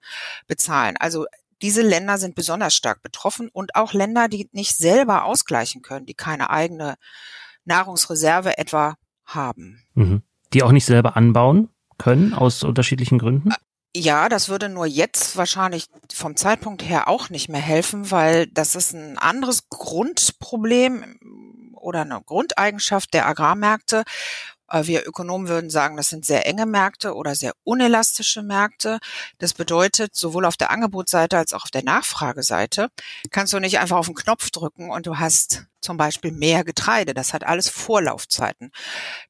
bezahlen. 0.48 0.96
Also 0.98 1.26
diese 1.62 1.82
Länder 1.82 2.18
sind 2.18 2.36
besonders 2.36 2.74
stark 2.74 3.02
betroffen 3.02 3.50
und 3.50 3.76
auch 3.76 3.94
Länder, 3.94 4.28
die 4.28 4.50
nicht 4.52 4.78
selber 4.78 5.26
ausgleichen 5.26 5.82
können, 5.82 6.06
die 6.06 6.14
keine 6.14 6.50
eigene 6.50 6.96
Nahrungsreserve 7.66 8.58
etwa 8.58 8.96
haben. 9.26 9.84
Mhm. 9.94 10.24
Die 10.54 10.64
auch 10.64 10.72
nicht 10.72 10.86
selber 10.86 11.16
anbauen 11.18 11.70
können 11.98 12.34
aus 12.34 12.64
unterschiedlichen 12.64 13.20
Gründen? 13.20 13.54
Ja, 13.96 14.30
das 14.30 14.50
würde 14.50 14.70
nur 14.70 14.86
jetzt 14.86 15.36
wahrscheinlich 15.36 15.86
vom 16.14 16.36
Zeitpunkt 16.36 16.84
her 16.84 17.08
auch 17.08 17.30
nicht 17.30 17.50
mehr 17.50 17.60
helfen, 17.62 18.12
weil 18.12 18.46
das 18.48 18.76
ist 18.76 18.94
ein 18.94 19.18
anderes 19.18 19.68
Grundproblem 19.70 21.18
oder 21.74 22.02
eine 22.02 22.22
Grundeigenschaft 22.24 23.14
der 23.16 23.26
Agrarmärkte. 23.28 24.04
Äh, 24.70 24.86
wir 24.86 25.08
Ökonomen 25.08 25.48
würden 25.48 25.70
sagen, 25.70 25.98
das 25.98 26.10
sind 26.10 26.26
sehr 26.26 26.46
enge 26.48 26.66
Märkte 26.66 27.16
oder 27.16 27.36
sehr 27.36 27.54
unelastische 27.64 28.44
Märkte. 28.44 29.00
Das 29.38 29.54
bedeutet, 29.54 30.16
sowohl 30.16 30.46
auf 30.46 30.58
der 30.58 30.72
Angebotsseite 30.72 31.38
als 31.38 31.54
auch 31.54 31.64
auf 31.64 31.72
der 31.72 31.84
Nachfrageseite 31.84 32.90
kannst 33.32 33.54
du 33.54 33.60
nicht 33.60 33.80
einfach 33.80 33.98
auf 33.98 34.08
den 34.08 34.16
Knopf 34.16 34.50
drücken 34.52 34.90
und 34.90 35.06
du 35.06 35.18
hast 35.18 35.66
zum 35.82 35.98
Beispiel 35.98 36.32
mehr 36.32 36.64
Getreide. 36.64 37.14
Das 37.14 37.34
hat 37.34 37.46
alles 37.46 37.70
Vorlaufzeiten. 37.70 38.72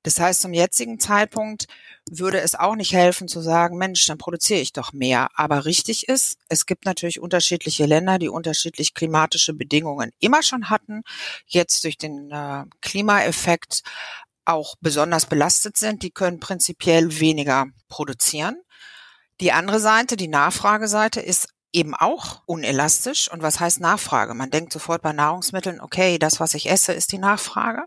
Das 0.03 0.19
heißt, 0.19 0.41
zum 0.41 0.53
jetzigen 0.53 1.00
Zeitpunkt 1.00 1.67
würde 2.10 2.39
es 2.41 2.55
auch 2.55 2.75
nicht 2.75 2.93
helfen 2.93 3.27
zu 3.27 3.41
sagen, 3.41 3.77
Mensch, 3.77 4.05
dann 4.08 4.17
produziere 4.17 4.60
ich 4.60 4.74
doch 4.74 4.93
mehr. 4.93 5.29
Aber 5.36 5.65
richtig 5.65 6.08
ist, 6.08 6.39
es 6.48 6.65
gibt 6.65 6.86
natürlich 6.86 7.19
unterschiedliche 7.19 7.86
Länder, 7.86 8.17
die 8.17 8.29
unterschiedlich 8.29 8.93
klimatische 8.93 9.53
Bedingungen 9.53 10.12
immer 10.19 10.41
schon 10.41 10.69
hatten. 10.69 11.03
Jetzt 11.46 11.84
durch 11.84 11.98
den 11.98 12.31
äh, 12.31 12.65
Klimaeffekt 12.81 13.84
auch 14.50 14.75
besonders 14.82 15.25
belastet 15.25 15.77
sind, 15.77 16.03
die 16.03 16.12
können 16.12 16.39
prinzipiell 16.39 17.20
weniger 17.20 17.68
produzieren. 17.88 18.58
Die 19.39 19.51
andere 19.51 19.79
Seite, 19.79 20.18
die 20.18 20.27
Nachfrageseite, 20.27 21.22
ist 21.22 21.50
eben 21.72 21.96
auch 21.96 22.41
unelastisch. 22.46 23.32
Und 23.32 23.41
was 23.41 23.60
heißt 23.60 23.79
Nachfrage? 23.79 24.34
Man 24.34 24.50
denkt 24.50 24.74
sofort 24.74 25.01
bei 25.01 25.13
Nahrungsmitteln, 25.13 25.82
okay, 25.82 26.18
das, 26.18 26.39
was 26.39 26.53
ich 26.53 26.70
esse, 26.70 26.94
ist 26.94 27.12
die 27.12 27.18
Nachfrage. 27.20 27.86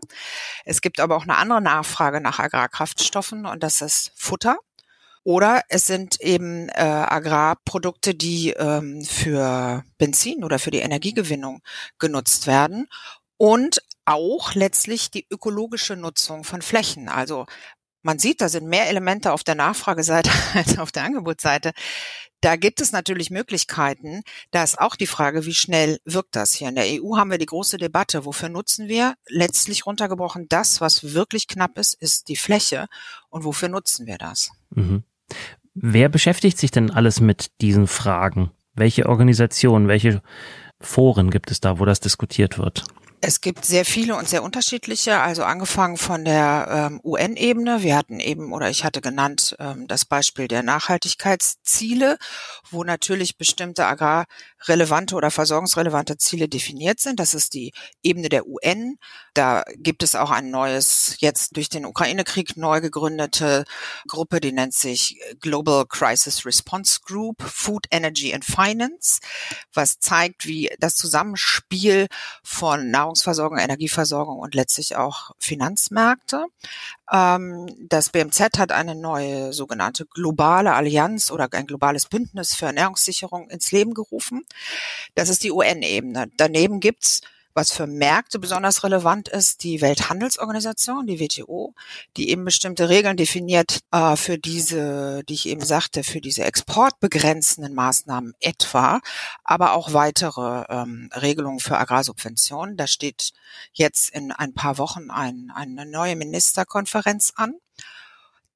Es 0.65 0.81
gibt 0.81 0.99
aber 0.99 1.15
auch 1.15 1.23
eine 1.23 1.37
andere 1.37 1.61
Nachfrage 1.61 2.21
nach 2.21 2.39
Agrarkraftstoffen 2.39 3.45
und 3.45 3.61
das 3.61 3.81
ist 3.81 4.11
Futter. 4.15 4.57
Oder 5.25 5.61
es 5.69 5.85
sind 5.85 6.19
eben 6.19 6.67
äh, 6.69 6.81
Agrarprodukte, 6.81 8.13
die 8.13 8.49
ähm, 8.51 9.03
für 9.05 9.83
Benzin 9.97 10.43
oder 10.43 10.59
für 10.59 10.71
die 10.71 10.79
Energiegewinnung 10.79 11.61
genutzt 11.97 12.45
werden. 12.45 12.87
Und 13.37 13.81
auch 14.05 14.53
letztlich 14.53 15.11
die 15.11 15.25
ökologische 15.29 15.95
Nutzung 15.95 16.43
von 16.43 16.61
Flächen. 16.61 17.09
Also 17.09 17.45
man 18.03 18.19
sieht, 18.19 18.41
da 18.41 18.49
sind 18.49 18.67
mehr 18.67 18.89
Elemente 18.89 19.31
auf 19.31 19.43
der 19.43 19.55
Nachfrageseite 19.55 20.29
als 20.53 20.77
auf 20.77 20.91
der 20.91 21.03
Angebotsseite. 21.03 21.71
Da 22.41 22.57
gibt 22.57 22.81
es 22.81 22.91
natürlich 22.91 23.29
Möglichkeiten. 23.29 24.21
Da 24.51 24.63
ist 24.63 24.77
auch 24.77 24.97
die 24.97 25.07
Frage, 25.07 25.45
wie 25.45 25.53
schnell 25.53 25.99
wirkt 26.03 26.35
das 26.35 26.51
hier? 26.51 26.67
In 26.67 26.75
der 26.75 26.85
EU 26.87 27.15
haben 27.15 27.31
wir 27.31 27.37
die 27.37 27.45
große 27.45 27.77
Debatte. 27.77 28.25
Wofür 28.25 28.49
nutzen 28.49 28.89
wir? 28.89 29.15
Letztlich 29.29 29.85
runtergebrochen, 29.85 30.47
das, 30.49 30.81
was 30.81 31.13
wirklich 31.13 31.47
knapp 31.47 31.77
ist, 31.79 31.93
ist 31.93 32.27
die 32.27 32.35
Fläche. 32.35 32.87
Und 33.29 33.45
wofür 33.45 33.69
nutzen 33.69 34.07
wir 34.07 34.17
das? 34.17 34.51
Mhm. 34.71 35.03
Wer 35.73 36.09
beschäftigt 36.09 36.57
sich 36.57 36.71
denn 36.71 36.91
alles 36.91 37.21
mit 37.21 37.61
diesen 37.61 37.87
Fragen? 37.87 38.51
Welche 38.75 39.07
Organisationen, 39.07 39.87
welche 39.87 40.21
Foren 40.81 41.31
gibt 41.31 41.49
es 41.49 41.61
da, 41.61 41.79
wo 41.79 41.85
das 41.85 42.01
diskutiert 42.01 42.57
wird? 42.57 42.83
Es 43.25 43.39
gibt 43.39 43.63
sehr 43.63 43.85
viele 43.85 44.17
und 44.17 44.27
sehr 44.27 44.43
unterschiedliche, 44.43 45.21
also 45.21 45.45
angefangen 45.45 45.95
von 45.95 46.25
der 46.25 46.89
ähm, 46.91 46.99
UN-Ebene. 47.05 47.81
Wir 47.81 47.95
hatten 47.95 48.19
eben, 48.19 48.51
oder 48.51 48.69
ich 48.69 48.83
hatte 48.83 48.99
genannt, 48.99 49.55
ähm, 49.59 49.87
das 49.87 50.03
Beispiel 50.03 50.49
der 50.49 50.61
Nachhaltigkeitsziele, 50.61 52.17
wo 52.69 52.83
natürlich 52.83 53.37
bestimmte 53.37 53.85
agrarrelevante 53.85 55.15
oder 55.15 55.31
versorgungsrelevante 55.31 56.17
Ziele 56.17 56.49
definiert 56.49 56.99
sind. 56.99 57.17
Das 57.17 57.33
ist 57.33 57.53
die 57.53 57.71
Ebene 58.03 58.27
der 58.27 58.45
UN. 58.45 58.97
Da 59.33 59.63
gibt 59.77 60.03
es 60.03 60.15
auch 60.15 60.29
ein 60.29 60.49
neues, 60.49 61.15
jetzt 61.19 61.55
durch 61.55 61.69
den 61.69 61.85
Ukraine-Krieg 61.85 62.57
neu 62.57 62.81
gegründete 62.81 63.63
Gruppe, 64.05 64.41
die 64.41 64.51
nennt 64.51 64.73
sich 64.73 65.17
Global 65.39 65.85
Crisis 65.87 66.45
Response 66.45 66.99
Group, 67.05 67.41
Food, 67.41 67.85
Energy 67.89 68.33
and 68.33 68.43
Finance, 68.43 69.21
was 69.73 69.99
zeigt, 69.99 70.45
wie 70.45 70.69
das 70.79 70.95
Zusammenspiel 70.95 72.07
von 72.43 72.91
Nahrung 72.91 73.12
Nahrungsversorgung, 73.13 73.59
Energieversorgung 73.59 74.39
und 74.39 74.55
letztlich 74.55 74.95
auch 74.95 75.31
Finanzmärkte. 75.37 76.47
Ähm, 77.11 77.67
das 77.87 78.09
BMZ 78.09 78.57
hat 78.57 78.71
eine 78.71 78.95
neue 78.95 79.53
sogenannte 79.53 80.05
globale 80.07 80.73
Allianz 80.73 81.29
oder 81.31 81.47
ein 81.51 81.67
globales 81.67 82.07
Bündnis 82.07 82.55
für 82.55 82.65
Ernährungssicherung 82.65 83.49
ins 83.49 83.71
Leben 83.71 83.93
gerufen. 83.93 84.43
Das 85.13 85.29
ist 85.29 85.43
die 85.43 85.51
UN-Ebene. 85.51 86.31
Daneben 86.37 86.79
gibt's 86.79 87.21
was 87.53 87.71
für 87.71 87.87
Märkte 87.87 88.39
besonders 88.39 88.83
relevant 88.83 89.27
ist, 89.29 89.63
die 89.63 89.81
Welthandelsorganisation, 89.81 91.07
die 91.07 91.19
WTO, 91.19 91.73
die 92.17 92.29
eben 92.29 92.45
bestimmte 92.45 92.89
Regeln 92.89 93.17
definiert 93.17 93.81
äh, 93.91 94.15
für 94.15 94.37
diese, 94.37 95.23
die 95.27 95.33
ich 95.33 95.47
eben 95.47 95.63
sagte, 95.63 96.03
für 96.03 96.21
diese 96.21 96.43
exportbegrenzenden 96.43 97.73
Maßnahmen 97.73 98.33
etwa, 98.39 99.01
aber 99.43 99.73
auch 99.73 99.93
weitere 99.93 100.65
ähm, 100.69 101.09
Regelungen 101.13 101.59
für 101.59 101.77
Agrarsubventionen. 101.77 102.77
Da 102.77 102.87
steht 102.87 103.33
jetzt 103.73 104.09
in 104.09 104.31
ein 104.31 104.53
paar 104.53 104.77
Wochen 104.77 105.11
ein, 105.11 105.51
eine 105.53 105.85
neue 105.85 106.15
Ministerkonferenz 106.15 107.33
an. 107.35 107.55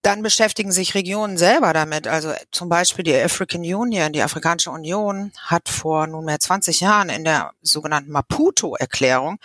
Dann 0.08 0.24
beschäftigen 0.24 0.72
sich 0.72 0.96
Regionen 0.96 1.38
selber 1.38 1.74
damit. 1.74 2.08
Also 2.08 2.34
zum 2.52 2.70
Beispiel 2.70 3.04
die 3.04 3.14
African 3.14 3.60
Union, 3.60 4.14
die 4.14 4.22
Afrikanische 4.22 4.72
Union, 4.72 5.34
hat 5.42 5.68
vor 5.68 6.08
nunmehr 6.08 6.40
20 6.40 6.80
Jahren 6.80 7.10
in 7.10 7.26
der 7.26 7.52
sogenannten 7.62 8.12
Maputo-Erklärung, 8.12 9.38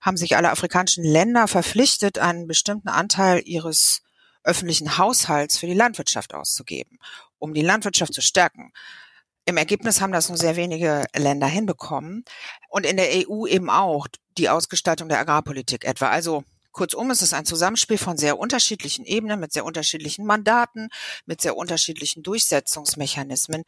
haben 0.00 0.16
sich 0.16 0.36
alle 0.36 0.50
afrikanischen 0.50 1.04
Länder 1.04 1.46
verpflichtet, 1.46 2.18
einen 2.18 2.48
bestimmten 2.48 2.88
Anteil 2.88 3.40
ihres 3.44 4.02
öffentlichen 4.42 4.98
Haushalts 4.98 5.58
für 5.58 5.68
die 5.68 5.74
Landwirtschaft 5.74 6.34
auszugeben, 6.34 6.98
um 7.38 7.54
die 7.54 7.62
Landwirtschaft 7.62 8.12
zu 8.12 8.20
stärken. 8.20 8.72
Im 9.44 9.58
Ergebnis 9.58 10.00
haben 10.00 10.12
das 10.12 10.28
nur 10.28 10.38
sehr 10.38 10.56
wenige 10.56 11.04
Länder 11.14 11.46
hinbekommen. 11.46 12.24
Und 12.68 12.84
in 12.84 12.96
der 12.96 13.10
EU 13.12 13.46
eben 13.46 13.70
auch 13.70 14.08
die 14.38 14.48
Ausgestaltung 14.48 15.08
der 15.08 15.20
Agrarpolitik 15.20 15.84
etwa. 15.84 16.08
Also 16.08 16.42
Kurzum, 16.72 17.10
es 17.10 17.22
ist 17.22 17.34
ein 17.34 17.44
Zusammenspiel 17.44 17.98
von 17.98 18.16
sehr 18.16 18.38
unterschiedlichen 18.38 19.04
Ebenen, 19.04 19.40
mit 19.40 19.52
sehr 19.52 19.64
unterschiedlichen 19.64 20.26
Mandaten, 20.26 20.88
mit 21.26 21.40
sehr 21.40 21.56
unterschiedlichen 21.56 22.22
Durchsetzungsmechanismen, 22.22 23.62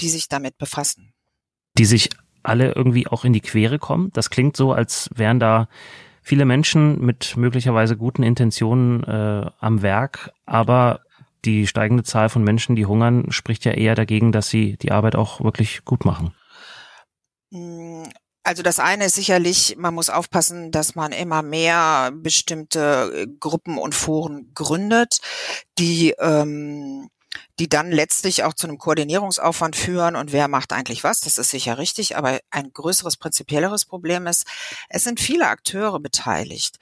die 0.00 0.08
sich 0.08 0.28
damit 0.28 0.58
befassen. 0.58 1.12
Die 1.76 1.84
sich 1.84 2.10
alle 2.42 2.72
irgendwie 2.72 3.06
auch 3.06 3.24
in 3.24 3.32
die 3.32 3.40
Quere 3.40 3.78
kommen. 3.78 4.10
Das 4.12 4.30
klingt 4.30 4.56
so, 4.56 4.72
als 4.72 5.10
wären 5.14 5.38
da 5.38 5.68
viele 6.22 6.44
Menschen 6.44 7.00
mit 7.00 7.36
möglicherweise 7.36 7.96
guten 7.96 8.22
Intentionen 8.22 9.02
äh, 9.04 9.50
am 9.58 9.82
Werk, 9.82 10.32
aber 10.46 11.00
die 11.44 11.66
steigende 11.66 12.02
Zahl 12.02 12.28
von 12.28 12.42
Menschen, 12.42 12.76
die 12.76 12.86
hungern, 12.86 13.30
spricht 13.30 13.64
ja 13.64 13.72
eher 13.72 13.94
dagegen, 13.94 14.32
dass 14.32 14.48
sie 14.48 14.76
die 14.76 14.92
Arbeit 14.92 15.16
auch 15.16 15.42
wirklich 15.42 15.84
gut 15.84 16.04
machen. 16.04 16.34
Also 18.48 18.62
das 18.62 18.78
eine 18.78 19.04
ist 19.04 19.14
sicherlich, 19.14 19.76
man 19.76 19.92
muss 19.92 20.08
aufpassen, 20.08 20.70
dass 20.70 20.94
man 20.94 21.12
immer 21.12 21.42
mehr 21.42 22.10
bestimmte 22.14 23.12
äh, 23.14 23.26
Gruppen 23.38 23.76
und 23.76 23.94
Foren 23.94 24.52
gründet, 24.54 25.18
die 25.78 26.14
ähm, 26.18 27.10
die 27.58 27.68
dann 27.68 27.92
letztlich 27.92 28.44
auch 28.44 28.54
zu 28.54 28.66
einem 28.66 28.78
Koordinierungsaufwand 28.78 29.76
führen 29.76 30.16
und 30.16 30.32
wer 30.32 30.48
macht 30.48 30.72
eigentlich 30.72 31.04
was, 31.04 31.20
das 31.20 31.36
ist 31.36 31.50
sicher 31.50 31.76
richtig, 31.76 32.16
aber 32.16 32.40
ein 32.50 32.72
größeres 32.72 33.18
prinzipielleres 33.18 33.84
Problem 33.84 34.26
ist, 34.26 34.46
es 34.88 35.04
sind 35.04 35.20
viele 35.20 35.48
Akteure 35.48 36.00
beteiligt. 36.00 36.78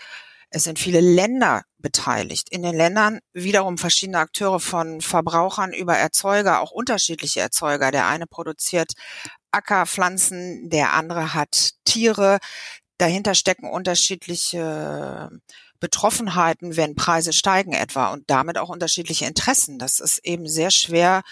Es 0.50 0.62
sind 0.62 0.78
viele 0.78 1.00
Länder 1.00 1.64
beteiligt. 1.78 2.48
In 2.50 2.62
den 2.62 2.76
Ländern 2.76 3.18
wiederum 3.32 3.76
verschiedene 3.76 4.20
Akteure 4.20 4.60
von 4.60 5.00
Verbrauchern 5.00 5.72
über 5.72 5.96
Erzeuger, 5.96 6.60
auch 6.60 6.70
unterschiedliche 6.70 7.40
Erzeuger. 7.40 7.90
Der 7.90 8.06
eine 8.06 8.28
produziert 8.28 8.92
Ackerpflanzen, 9.56 10.68
der 10.70 10.92
andere 10.92 11.34
hat 11.34 11.72
Tiere. 11.84 12.38
Dahinter 12.98 13.34
stecken 13.34 13.68
unterschiedliche 13.68 15.30
Betroffenheiten, 15.80 16.76
wenn 16.76 16.94
Preise 16.94 17.32
steigen 17.32 17.72
etwa 17.72 18.12
und 18.12 18.30
damit 18.30 18.58
auch 18.58 18.68
unterschiedliche 18.68 19.26
Interessen. 19.26 19.78
Das 19.78 20.00
ist 20.00 20.18
eben 20.24 20.48
sehr 20.48 20.70
schwer, 20.70 21.22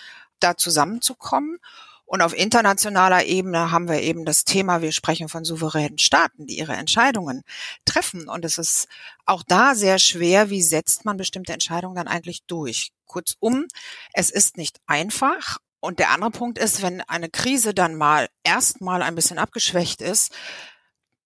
da 0.41 0.57
zusammenzukommen. 0.57 1.59
Und 2.07 2.21
auf 2.21 2.37
internationaler 2.37 3.25
Ebene 3.25 3.71
haben 3.71 3.89
wir 3.89 4.01
eben 4.03 4.25
das 4.27 4.45
Thema, 4.45 4.83
wir 4.83 4.93
sprechen 4.93 5.29
von 5.29 5.45
souveränen 5.45 5.99
Staaten, 5.99 6.47
die 6.47 6.59
ihre 6.59 6.75
Entscheidungen 6.75 7.43
treffen. 7.87 8.29
Und 8.29 8.45
es 8.45 8.59
ist 8.59 8.89
auch 9.25 9.43
da 9.43 9.75
sehr 9.75 9.99
schwer, 9.99 10.51
wie 10.51 10.63
setzt 10.63 11.07
man 11.07 11.17
bestimmte 11.17 11.55
Entscheidungen 11.55 11.97
dann 11.97 12.09
eigentlich 12.09 12.45
durch. 12.47 12.93
Kurzum, 13.07 13.67
es 14.13 14.31
ist 14.31 14.57
nicht 14.59 14.81
einfach 14.87 15.59
und 15.85 15.99
der 15.99 16.11
andere 16.11 16.31
Punkt 16.31 16.59
ist, 16.59 16.83
wenn 16.83 17.03
eine 17.03 17.29
Krise 17.29 17.75
dann 17.75 17.95
mal 17.95 18.29
erstmal 18.43 19.03
ein 19.03 19.15
bisschen 19.15 19.39
abgeschwächt 19.39 20.01
ist, 20.01 20.33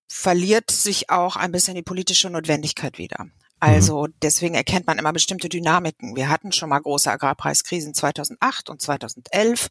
verliert 0.09 0.71
sich 0.71 1.11
auch 1.11 1.37
ein 1.37 1.53
bisschen 1.53 1.77
die 1.77 1.83
politische 1.83 2.29
Notwendigkeit 2.29 2.99
wieder. 2.99 3.27
Also 3.61 4.07
mhm. 4.07 4.15
deswegen 4.21 4.55
erkennt 4.55 4.87
man 4.87 4.99
immer 4.99 5.13
bestimmte 5.13 5.49
Dynamiken. 5.49 6.17
Wir 6.17 6.29
hatten 6.29 6.53
schon 6.53 6.71
mal 6.71 6.81
große 6.81 7.11
Agrarpreiskrisen 7.11 7.95
2008 7.95 8.69
und 8.71 8.83
2011. 8.83 9.69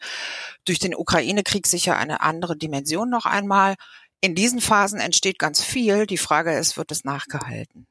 Durch 0.65 0.79
den 0.79 0.95
Ukraine-Krieg 0.95 1.67
sicher 1.67 1.97
eine 1.97 2.21
andere 2.21 2.57
Dimension 2.57 3.09
noch 3.09 3.25
einmal. 3.25 3.75
In 4.21 4.35
diesen 4.35 4.61
Phasen 4.61 4.99
entsteht 4.99 5.37
ganz 5.37 5.63
viel. 5.63 6.07
Die 6.07 6.17
Frage 6.17 6.57
ist, 6.57 6.77
wird 6.77 6.91
es 6.91 7.03
nachgehalten? 7.03 7.87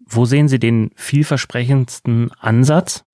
Wo 0.00 0.24
sehen 0.24 0.48
Sie 0.48 0.58
den 0.58 0.90
vielversprechendsten 0.96 2.32
Ansatz? 2.32 3.04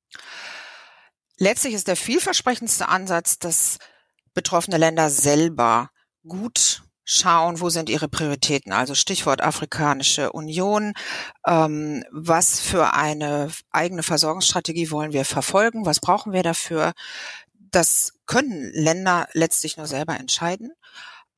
Letztlich 1.39 1.75
ist 1.75 1.89
der 1.89 1.97
vielversprechendste 1.97 2.89
Ansatz, 2.89 3.39
dass 3.39 3.79
betroffene 4.35 4.77
Länder 4.77 5.11
selber 5.11 5.91
gut 6.27 6.83
schauen, 7.05 7.61
wo 7.61 7.69
sind 7.69 7.91
ihre 7.91 8.09
Prioritäten. 8.09 8.73
Also 8.73 8.95
Stichwort 8.95 9.43
Afrikanische 9.43 10.33
Union. 10.33 10.95
Ähm, 11.47 12.05
was 12.11 12.61
für 12.61 12.95
eine 12.95 13.51
eigene 13.71 14.03
Versorgungsstrategie 14.03 14.91
wollen 14.91 15.13
wir 15.13 15.25
verfolgen? 15.25 15.87
Was 15.87 16.01
brauchen 16.01 16.33
wir 16.33 16.43
dafür? 16.43 16.93
Das 17.71 18.15
können 18.27 18.71
Länder 18.73 19.29
letztlich 19.33 19.77
nur 19.77 19.87
selber 19.87 20.19
entscheiden. 20.19 20.73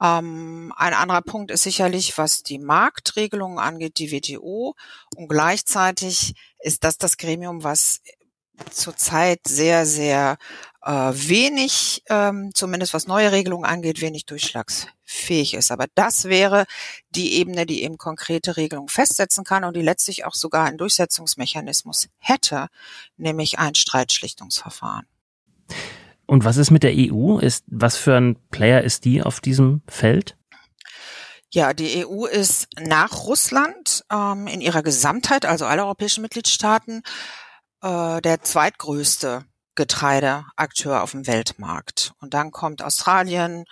Ähm, 0.01 0.73
ein 0.77 0.95
anderer 0.95 1.23
Punkt 1.23 1.51
ist 1.51 1.63
sicherlich, 1.63 2.17
was 2.19 2.43
die 2.43 2.59
Marktregelungen 2.59 3.59
angeht, 3.59 3.99
die 3.99 4.13
WTO. 4.13 4.75
Und 5.17 5.29
gleichzeitig 5.29 6.35
ist 6.61 6.85
das 6.85 6.99
das 6.99 7.17
Gremium, 7.17 7.65
was 7.65 8.03
zurzeit 8.71 9.41
sehr, 9.47 9.87
sehr 9.87 10.39
äh, 10.83 10.91
wenig, 10.91 12.03
ähm, 12.09 12.51
zumindest 12.55 12.95
was 12.95 13.07
neue 13.07 13.33
Regelungen 13.33 13.65
angeht, 13.65 14.01
wenig 14.01 14.27
durchschlagsfähig 14.27 15.55
ist. 15.55 15.71
Aber 15.71 15.87
das 15.95 16.25
wäre 16.25 16.67
die 17.11 17.35
Ebene, 17.35 17.67
die 17.67 17.83
eben 17.83 17.99
konkrete 17.99 18.57
Regelungen 18.57 18.89
festsetzen 18.89 19.45
kann 19.45 19.65
und 19.65 19.77
die 19.77 19.83
letztlich 19.83 20.25
auch 20.25 20.35
sogar 20.35 20.67
einen 20.67 20.79
Durchsetzungsmechanismus 20.79 22.09
hätte, 22.19 22.69
nämlich 23.17 23.59
ein 23.59 23.75
Streitschlichtungsverfahren. 23.75 25.07
Und 26.27 26.45
was 26.45 26.57
ist 26.57 26.71
mit 26.71 26.83
der 26.83 26.93
EU? 26.95 27.39
Ist, 27.39 27.65
was 27.69 27.97
für 27.97 28.17
ein 28.17 28.37
Player 28.51 28.83
ist 28.83 29.05
die 29.05 29.23
auf 29.23 29.41
diesem 29.41 29.83
Feld? 29.89 30.37
Ja, 31.51 31.73
die 31.73 32.05
EU 32.05 32.27
ist 32.27 32.69
nach 32.79 33.25
Russland 33.25 34.05
ähm, 34.13 34.47
in 34.47 34.61
ihrer 34.61 34.83
Gesamtheit, 34.83 35.47
also 35.47 35.65
alle 35.65 35.85
europäischen 35.85 36.23
Mitgliedstaaten, 36.23 37.03
äh, 37.87 38.21
der 38.21 38.43
zweitgrößte 38.43 39.45
Getreideakteur 39.77 41.03
auf 41.03 41.13
dem 41.13 41.27
Weltmarkt. 41.27 42.13
Und 42.21 42.35
dann 42.35 42.51
kommt 42.51 42.83
Australien, 42.83 43.65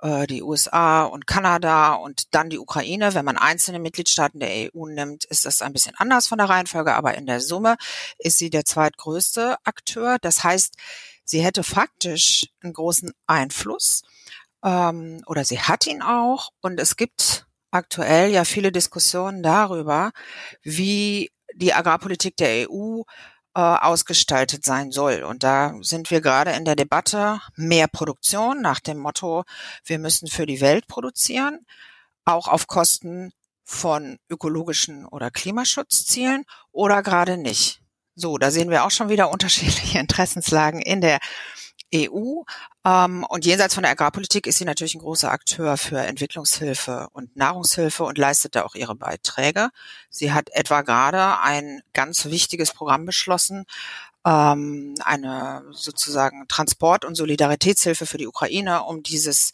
äh, 0.00 0.26
die 0.26 0.42
USA 0.42 1.04
und 1.04 1.26
Kanada 1.26 1.94
und 1.94 2.34
dann 2.34 2.50
die 2.50 2.58
Ukraine. 2.58 3.14
Wenn 3.14 3.24
man 3.24 3.38
einzelne 3.38 3.78
Mitgliedstaaten 3.78 4.40
der 4.40 4.70
EU 4.74 4.86
nimmt, 4.86 5.24
ist 5.26 5.44
das 5.44 5.62
ein 5.62 5.72
bisschen 5.72 5.94
anders 5.96 6.26
von 6.26 6.38
der 6.38 6.48
Reihenfolge, 6.48 6.94
aber 6.94 7.14
in 7.14 7.26
der 7.26 7.40
Summe 7.40 7.76
ist 8.18 8.38
sie 8.38 8.50
der 8.50 8.64
zweitgrößte 8.64 9.56
Akteur. 9.64 10.18
Das 10.20 10.42
heißt, 10.42 10.74
sie 11.24 11.42
hätte 11.42 11.62
faktisch 11.62 12.46
einen 12.62 12.72
großen 12.72 13.12
Einfluss 13.26 14.02
ähm, 14.64 15.22
oder 15.26 15.44
sie 15.44 15.60
hat 15.60 15.86
ihn 15.86 16.02
auch. 16.02 16.50
Und 16.62 16.80
es 16.80 16.96
gibt 16.96 17.46
aktuell 17.70 18.30
ja 18.32 18.44
viele 18.44 18.72
Diskussionen 18.72 19.42
darüber, 19.42 20.10
wie 20.62 21.30
die 21.54 21.74
Agrarpolitik 21.74 22.36
der 22.36 22.70
EU 22.70 23.02
äh, 23.54 23.60
ausgestaltet 23.60 24.64
sein 24.64 24.92
soll. 24.92 25.22
Und 25.22 25.42
da 25.42 25.74
sind 25.80 26.10
wir 26.10 26.20
gerade 26.20 26.52
in 26.52 26.64
der 26.64 26.76
Debatte 26.76 27.40
mehr 27.56 27.88
Produktion 27.88 28.60
nach 28.60 28.80
dem 28.80 28.98
Motto, 28.98 29.44
wir 29.84 29.98
müssen 29.98 30.28
für 30.28 30.46
die 30.46 30.60
Welt 30.60 30.86
produzieren, 30.86 31.60
auch 32.24 32.48
auf 32.48 32.66
Kosten 32.66 33.32
von 33.64 34.18
ökologischen 34.28 35.06
oder 35.06 35.30
Klimaschutzzielen 35.30 36.44
oder 36.72 37.02
gerade 37.02 37.36
nicht. 37.36 37.80
So, 38.14 38.36
da 38.36 38.50
sehen 38.50 38.70
wir 38.70 38.84
auch 38.84 38.90
schon 38.90 39.08
wieder 39.08 39.30
unterschiedliche 39.30 39.98
Interessenslagen 40.00 40.80
in 40.82 41.00
der 41.00 41.18
EU. 41.94 42.42
Ähm, 42.84 43.24
und 43.28 43.44
jenseits 43.44 43.74
von 43.74 43.82
der 43.82 43.92
Agrarpolitik 43.92 44.46
ist 44.46 44.58
sie 44.58 44.64
natürlich 44.64 44.94
ein 44.94 45.00
großer 45.00 45.30
Akteur 45.30 45.76
für 45.76 45.98
Entwicklungshilfe 45.98 47.08
und 47.12 47.36
Nahrungshilfe 47.36 48.04
und 48.04 48.18
leistet 48.18 48.56
da 48.56 48.64
auch 48.64 48.74
ihre 48.74 48.94
Beiträge. 48.94 49.70
Sie 50.10 50.32
hat 50.32 50.50
etwa 50.52 50.82
gerade 50.82 51.40
ein 51.40 51.82
ganz 51.92 52.24
wichtiges 52.26 52.72
Programm 52.72 53.04
beschlossen, 53.04 53.64
ähm, 54.26 54.94
eine 55.04 55.64
sozusagen 55.72 56.46
Transport- 56.48 57.04
und 57.04 57.14
Solidaritätshilfe 57.14 58.06
für 58.06 58.18
die 58.18 58.26
Ukraine, 58.26 58.84
um 58.84 59.02
dieses 59.02 59.52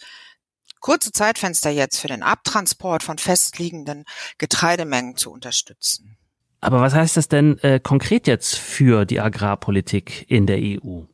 kurze 0.80 1.12
Zeitfenster 1.12 1.70
jetzt 1.70 1.98
für 1.98 2.08
den 2.08 2.22
Abtransport 2.22 3.02
von 3.02 3.18
festliegenden 3.18 4.04
Getreidemengen 4.38 5.16
zu 5.16 5.32
unterstützen. 5.32 6.16
Aber 6.60 6.80
was 6.80 6.94
heißt 6.94 7.16
das 7.16 7.28
denn 7.28 7.58
äh, 7.58 7.78
konkret 7.78 8.26
jetzt 8.26 8.56
für 8.56 9.04
die 9.04 9.20
Agrarpolitik 9.20 10.28
in 10.28 10.46
der 10.46 10.58
EU? 10.58 11.04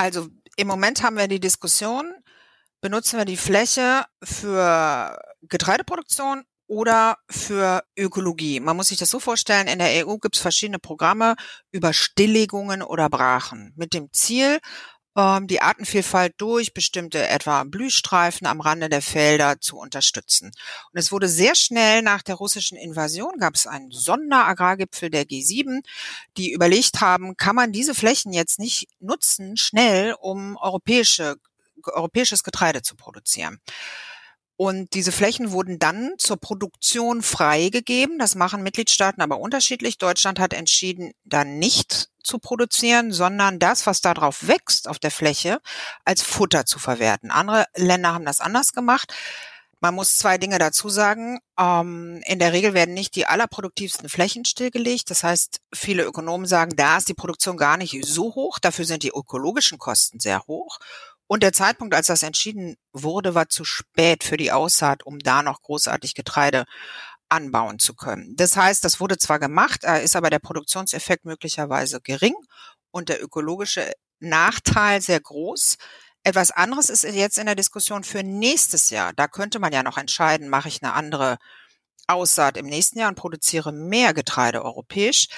Also 0.00 0.28
im 0.56 0.66
Moment 0.66 1.02
haben 1.02 1.18
wir 1.18 1.28
die 1.28 1.40
Diskussion, 1.40 2.10
benutzen 2.80 3.18
wir 3.18 3.26
die 3.26 3.36
Fläche 3.36 4.06
für 4.22 5.20
Getreideproduktion 5.42 6.44
oder 6.66 7.18
für 7.28 7.84
Ökologie. 7.98 8.60
Man 8.60 8.78
muss 8.78 8.88
sich 8.88 8.96
das 8.96 9.10
so 9.10 9.20
vorstellen, 9.20 9.68
in 9.68 9.78
der 9.78 10.06
EU 10.06 10.16
gibt 10.16 10.36
es 10.36 10.40
verschiedene 10.40 10.78
Programme 10.78 11.34
über 11.70 11.92
Stilllegungen 11.92 12.82
oder 12.82 13.10
Brachen 13.10 13.74
mit 13.76 13.92
dem 13.92 14.10
Ziel, 14.10 14.60
ähm, 15.20 15.46
die 15.46 15.60
Artenvielfalt 15.60 16.34
durch 16.38 16.72
bestimmte 16.72 17.28
etwa 17.28 17.64
Blühstreifen 17.64 18.46
am 18.46 18.60
Rande 18.60 18.88
der 18.88 19.02
Felder 19.02 19.60
zu 19.60 19.76
unterstützen. 19.76 20.50
Und 20.92 20.98
es 20.98 21.12
wurde 21.12 21.28
sehr 21.28 21.54
schnell 21.54 22.02
nach 22.02 22.22
der 22.22 22.36
russischen 22.36 22.78
Invasion, 22.78 23.38
gab 23.38 23.54
es 23.54 23.66
einen 23.66 23.90
Sonderagrargipfel 23.90 25.10
der 25.10 25.24
G7, 25.24 25.82
die 26.36 26.52
überlegt 26.52 27.00
haben, 27.00 27.36
kann 27.36 27.56
man 27.56 27.72
diese 27.72 27.94
Flächen 27.94 28.32
jetzt 28.32 28.58
nicht 28.58 28.88
nutzen, 29.00 29.56
schnell, 29.56 30.14
um 30.18 30.56
europäische, 30.56 31.36
europäisches 31.84 32.42
Getreide 32.42 32.82
zu 32.82 32.96
produzieren. 32.96 33.60
Und 34.60 34.92
diese 34.92 35.10
Flächen 35.10 35.52
wurden 35.52 35.78
dann 35.78 36.12
zur 36.18 36.36
Produktion 36.36 37.22
freigegeben. 37.22 38.18
Das 38.18 38.34
machen 38.34 38.62
Mitgliedstaaten 38.62 39.22
aber 39.22 39.40
unterschiedlich. 39.40 39.96
Deutschland 39.96 40.38
hat 40.38 40.52
entschieden, 40.52 41.12
da 41.24 41.44
nicht 41.44 42.10
zu 42.22 42.38
produzieren, 42.38 43.10
sondern 43.10 43.58
das, 43.58 43.86
was 43.86 44.02
darauf 44.02 44.46
wächst 44.48 44.86
auf 44.86 44.98
der 44.98 45.10
Fläche, 45.12 45.62
als 46.04 46.20
Futter 46.20 46.66
zu 46.66 46.78
verwerten. 46.78 47.30
Andere 47.30 47.64
Länder 47.74 48.12
haben 48.12 48.26
das 48.26 48.40
anders 48.40 48.74
gemacht. 48.74 49.14
Man 49.80 49.94
muss 49.94 50.16
zwei 50.16 50.36
Dinge 50.36 50.58
dazu 50.58 50.90
sagen. 50.90 51.38
Ähm, 51.58 52.20
in 52.26 52.38
der 52.38 52.52
Regel 52.52 52.74
werden 52.74 52.92
nicht 52.92 53.16
die 53.16 53.24
allerproduktivsten 53.24 54.10
Flächen 54.10 54.44
stillgelegt. 54.44 55.08
Das 55.08 55.24
heißt, 55.24 55.62
viele 55.72 56.02
Ökonomen 56.04 56.44
sagen, 56.44 56.76
da 56.76 56.98
ist 56.98 57.08
die 57.08 57.14
Produktion 57.14 57.56
gar 57.56 57.78
nicht 57.78 58.04
so 58.04 58.34
hoch. 58.34 58.58
Dafür 58.58 58.84
sind 58.84 59.04
die 59.04 59.12
ökologischen 59.14 59.78
Kosten 59.78 60.20
sehr 60.20 60.42
hoch. 60.46 60.78
Und 61.32 61.44
der 61.44 61.52
Zeitpunkt, 61.52 61.94
als 61.94 62.08
das 62.08 62.24
entschieden 62.24 62.74
wurde, 62.92 63.36
war 63.36 63.48
zu 63.48 63.64
spät 63.64 64.24
für 64.24 64.36
die 64.36 64.50
Aussaat, 64.50 65.06
um 65.06 65.20
da 65.20 65.44
noch 65.44 65.62
großartig 65.62 66.16
Getreide 66.16 66.64
anbauen 67.28 67.78
zu 67.78 67.94
können. 67.94 68.34
Das 68.34 68.56
heißt, 68.56 68.82
das 68.82 68.98
wurde 68.98 69.16
zwar 69.16 69.38
gemacht, 69.38 69.84
ist 69.84 70.16
aber 70.16 70.30
der 70.30 70.40
Produktionseffekt 70.40 71.24
möglicherweise 71.24 72.00
gering 72.00 72.34
und 72.90 73.08
der 73.08 73.22
ökologische 73.22 73.92
Nachteil 74.18 75.00
sehr 75.00 75.20
groß. 75.20 75.76
Etwas 76.24 76.50
anderes 76.50 76.90
ist 76.90 77.04
jetzt 77.04 77.38
in 77.38 77.46
der 77.46 77.54
Diskussion 77.54 78.02
für 78.02 78.24
nächstes 78.24 78.90
Jahr. 78.90 79.12
Da 79.12 79.28
könnte 79.28 79.60
man 79.60 79.72
ja 79.72 79.84
noch 79.84 79.98
entscheiden, 79.98 80.48
mache 80.48 80.66
ich 80.66 80.82
eine 80.82 80.94
andere 80.94 81.38
Aussaat 82.08 82.56
im 82.56 82.66
nächsten 82.66 82.98
Jahr 82.98 83.08
und 83.08 83.14
produziere 83.14 83.70
mehr 83.70 84.14
Getreide 84.14 84.64
europäisch 84.64 85.28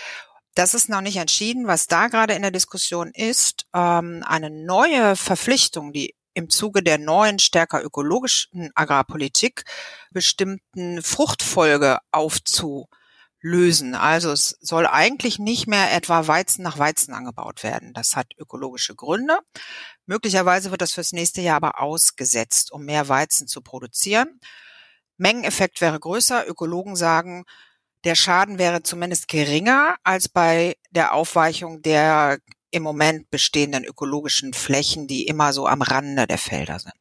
das 0.55 0.75
ist 0.75 0.89
noch 0.89 1.01
nicht 1.01 1.17
entschieden. 1.17 1.67
Was 1.67 1.87
da 1.87 2.09
gerade 2.09 2.35
in 2.35 2.43
der 2.43 2.51
Diskussion 2.51 3.11
ist, 3.15 3.67
ähm, 3.75 4.23
eine 4.27 4.51
neue 4.51 5.17
Verpflichtung, 5.17 5.93
die 5.93 6.15
im 6.35 6.49
Zuge 6.51 6.83
der 6.83 6.99
neuen, 6.99 7.39
stärker 7.39 7.83
ökologischen 7.83 8.71
Agrarpolitik 8.75 9.65
bestimmten 10.11 11.03
Fruchtfolge 11.03 11.99
aufzulösen. 12.11 13.95
Also 13.95 14.33
es 14.33 14.57
soll 14.61 14.87
eigentlich 14.87 15.39
nicht 15.39 15.67
mehr 15.67 15.93
etwa 15.93 16.27
Weizen 16.27 16.63
nach 16.63 16.79
Weizen 16.79 17.13
angebaut 17.13 17.63
werden. 17.63 17.93
Das 17.93 18.17
hat 18.17 18.29
ökologische 18.39 18.95
Gründe. 18.95 19.39
Möglicherweise 20.07 20.71
wird 20.71 20.81
das 20.81 20.93
fürs 20.93 21.13
nächste 21.13 21.43
Jahr 21.43 21.57
aber 21.57 21.81
ausgesetzt, 21.81 22.73
um 22.73 22.85
mehr 22.85 23.09
Weizen 23.09 23.47
zu 23.47 23.61
produzieren. 23.61 24.41
Mengeneffekt 25.19 25.81
wäre 25.81 26.01
größer. 26.01 26.49
Ökologen 26.49 26.97
sagen, 26.97 27.45
der 28.05 28.15
Schaden 28.15 28.59
wäre 28.59 28.83
zumindest 28.83 29.29
geringer 29.29 29.97
als 30.03 30.29
bei 30.29 30.77
der 30.91 31.15
Aufweichung 31.15 31.83
der 31.83 32.39
im 32.71 32.83
Moment 32.83 33.31
bestehenden 33.31 33.85
ökologischen 33.85 34.55
Flächen, 34.55 35.07
die 35.07 35.27
immer 35.27 35.53
so 35.53 35.67
am 35.67 35.83
Rande 35.83 36.27
der 36.27 36.39
Felder 36.39 36.79
sind. 36.79 36.95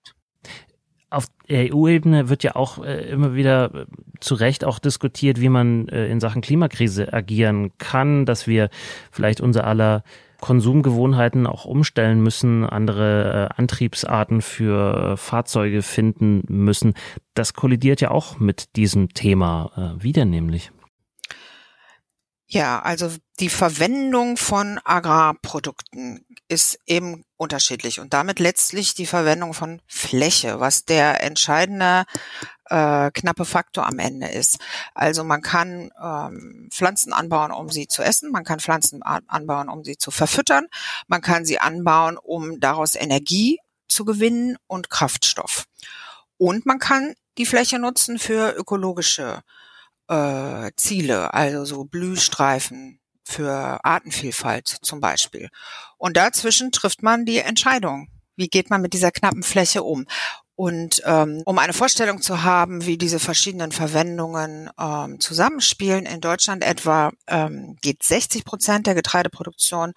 Auf 1.09 1.25
EU-Ebene 1.49 2.29
wird 2.29 2.43
ja 2.43 2.55
auch 2.55 2.83
äh, 2.83 3.09
immer 3.09 3.33
wieder 3.33 3.73
äh, 3.73 3.85
zu 4.19 4.35
Recht 4.35 4.63
auch 4.63 4.79
diskutiert, 4.79 5.41
wie 5.41 5.49
man 5.49 5.87
äh, 5.89 6.07
in 6.07 6.21
Sachen 6.21 6.41
Klimakrise 6.41 7.11
agieren 7.11 7.77
kann, 7.77 8.25
dass 8.25 8.47
wir 8.47 8.69
vielleicht 9.11 9.41
unser 9.41 9.65
aller 9.65 10.03
Konsumgewohnheiten 10.39 11.47
auch 11.47 11.65
umstellen 11.65 12.21
müssen, 12.21 12.65
andere 12.65 13.49
äh, 13.51 13.59
Antriebsarten 13.59 14.41
für 14.41 15.17
Fahrzeuge 15.17 15.81
finden 15.81 16.43
müssen. 16.47 16.93
Das 17.33 17.53
kollidiert 17.53 18.01
ja 18.01 18.11
auch 18.11 18.39
mit 18.39 18.75
diesem 18.75 19.13
Thema. 19.13 19.95
Äh, 19.99 20.03
wie 20.03 20.13
denn 20.13 20.29
nämlich? 20.29 20.71
Ja, 22.53 22.81
also 22.81 23.09
die 23.39 23.47
Verwendung 23.47 24.35
von 24.35 24.77
Agrarprodukten 24.83 26.25
ist 26.49 26.79
eben 26.85 27.23
unterschiedlich 27.37 28.01
und 28.01 28.11
damit 28.11 28.39
letztlich 28.39 28.93
die 28.93 29.05
Verwendung 29.05 29.53
von 29.53 29.81
Fläche, 29.87 30.59
was 30.59 30.83
der 30.83 31.23
entscheidende 31.23 32.03
äh, 32.65 33.09
knappe 33.11 33.45
Faktor 33.45 33.87
am 33.87 33.99
Ende 33.99 34.27
ist. 34.27 34.59
Also 34.93 35.23
man 35.23 35.41
kann 35.41 35.91
ähm, 36.03 36.67
Pflanzen 36.73 37.13
anbauen, 37.13 37.53
um 37.53 37.69
sie 37.69 37.87
zu 37.87 38.03
essen, 38.03 38.31
man 38.31 38.43
kann 38.43 38.59
Pflanzen 38.59 39.01
anbauen, 39.01 39.69
um 39.69 39.85
sie 39.85 39.95
zu 39.95 40.11
verfüttern, 40.11 40.67
man 41.07 41.21
kann 41.21 41.45
sie 41.45 41.57
anbauen, 41.57 42.17
um 42.17 42.59
daraus 42.59 42.95
Energie 42.95 43.59
zu 43.87 44.03
gewinnen 44.03 44.57
und 44.67 44.89
Kraftstoff. 44.89 45.67
Und 46.35 46.65
man 46.65 46.79
kann 46.79 47.13
die 47.37 47.45
Fläche 47.45 47.79
nutzen 47.79 48.19
für 48.19 48.51
ökologische 48.57 49.41
äh, 50.11 50.71
Ziele, 50.75 51.33
also 51.33 51.63
so 51.65 51.85
Blühstreifen 51.85 52.99
für 53.23 53.79
Artenvielfalt 53.83 54.67
zum 54.81 54.99
Beispiel. 54.99 55.49
Und 55.97 56.17
dazwischen 56.17 56.71
trifft 56.71 57.01
man 57.01 57.25
die 57.25 57.39
Entscheidung. 57.39 58.09
Wie 58.35 58.47
geht 58.47 58.69
man 58.69 58.81
mit 58.81 58.93
dieser 58.93 59.11
knappen 59.11 59.43
Fläche 59.43 59.83
um? 59.83 60.05
Und 60.55 61.01
ähm, 61.05 61.41
um 61.45 61.57
eine 61.57 61.73
Vorstellung 61.73 62.21
zu 62.21 62.43
haben, 62.43 62.85
wie 62.85 62.97
diese 62.97 63.19
verschiedenen 63.19 63.71
Verwendungen 63.71 64.69
ähm, 64.79 65.19
zusammenspielen, 65.19 66.05
in 66.05 66.21
Deutschland 66.21 66.63
etwa 66.63 67.11
ähm, 67.27 67.77
geht 67.81 68.03
60 68.03 68.43
Prozent 68.45 68.85
der 68.85 68.93
Getreideproduktion 68.93 69.93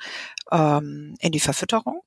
ähm, 0.52 1.16
in 1.18 1.32
die 1.32 1.40
Verfütterung 1.40 2.00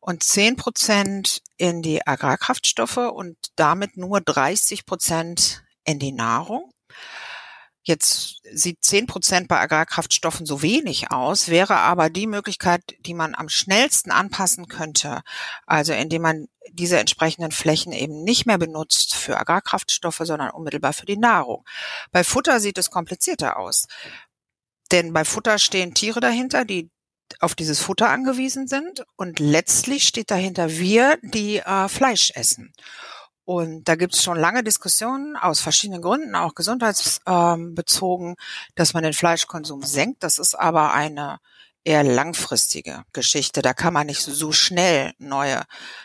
und 0.00 0.22
10 0.22 0.56
Prozent 0.56 1.40
in 1.56 1.82
die 1.82 2.06
Agrarkraftstoffe 2.06 2.96
und 2.96 3.36
damit 3.56 3.96
nur 3.96 4.20
30 4.20 4.86
Prozent 4.86 5.62
in 5.84 5.98
die 5.98 6.12
Nahrung. 6.12 6.73
Jetzt 7.86 8.40
sieht 8.50 8.82
zehn 8.82 9.06
Prozent 9.06 9.46
bei 9.46 9.60
Agrarkraftstoffen 9.60 10.46
so 10.46 10.62
wenig 10.62 11.10
aus, 11.10 11.48
wäre 11.48 11.76
aber 11.76 12.08
die 12.08 12.26
Möglichkeit, 12.26 12.82
die 13.00 13.12
man 13.12 13.34
am 13.34 13.50
schnellsten 13.50 14.10
anpassen 14.10 14.68
könnte. 14.68 15.20
Also 15.66 15.92
indem 15.92 16.22
man 16.22 16.46
diese 16.70 16.98
entsprechenden 16.98 17.52
Flächen 17.52 17.92
eben 17.92 18.24
nicht 18.24 18.46
mehr 18.46 18.56
benutzt 18.56 19.14
für 19.14 19.38
Agrarkraftstoffe, 19.38 20.22
sondern 20.22 20.50
unmittelbar 20.50 20.94
für 20.94 21.04
die 21.04 21.18
Nahrung. 21.18 21.64
Bei 22.10 22.24
Futter 22.24 22.58
sieht 22.58 22.78
es 22.78 22.90
komplizierter 22.90 23.58
aus. 23.58 23.86
Denn 24.90 25.12
bei 25.12 25.26
Futter 25.26 25.58
stehen 25.58 25.92
Tiere 25.92 26.20
dahinter, 26.20 26.64
die 26.64 26.90
auf 27.40 27.54
dieses 27.54 27.80
Futter 27.80 28.08
angewiesen 28.08 28.66
sind. 28.66 29.04
Und 29.16 29.40
letztlich 29.40 30.08
steht 30.08 30.30
dahinter 30.30 30.70
wir, 30.70 31.18
die 31.22 31.58
äh, 31.58 31.88
Fleisch 31.88 32.30
essen. 32.34 32.72
Und 33.44 33.84
da 33.88 33.94
gibt 33.94 34.14
es 34.14 34.22
schon 34.22 34.38
lange 34.38 34.64
Diskussionen 34.64 35.36
aus 35.36 35.60
verschiedenen 35.60 36.00
Gründen, 36.00 36.34
auch 36.34 36.54
gesundheitsbezogen, 36.54 38.36
dass 38.74 38.94
man 38.94 39.02
den 39.02 39.12
Fleischkonsum 39.12 39.82
senkt. 39.82 40.22
Das 40.22 40.38
ist 40.38 40.54
aber 40.54 40.94
eine 40.94 41.38
eher 41.84 42.02
langfristige 42.02 43.04
Geschichte. 43.12 43.60
Da 43.62 43.74
kann 43.74 43.92
man 43.92 44.06
nicht 44.06 44.20
so 44.20 44.52
schnell 44.52 45.12
neue 45.18 45.62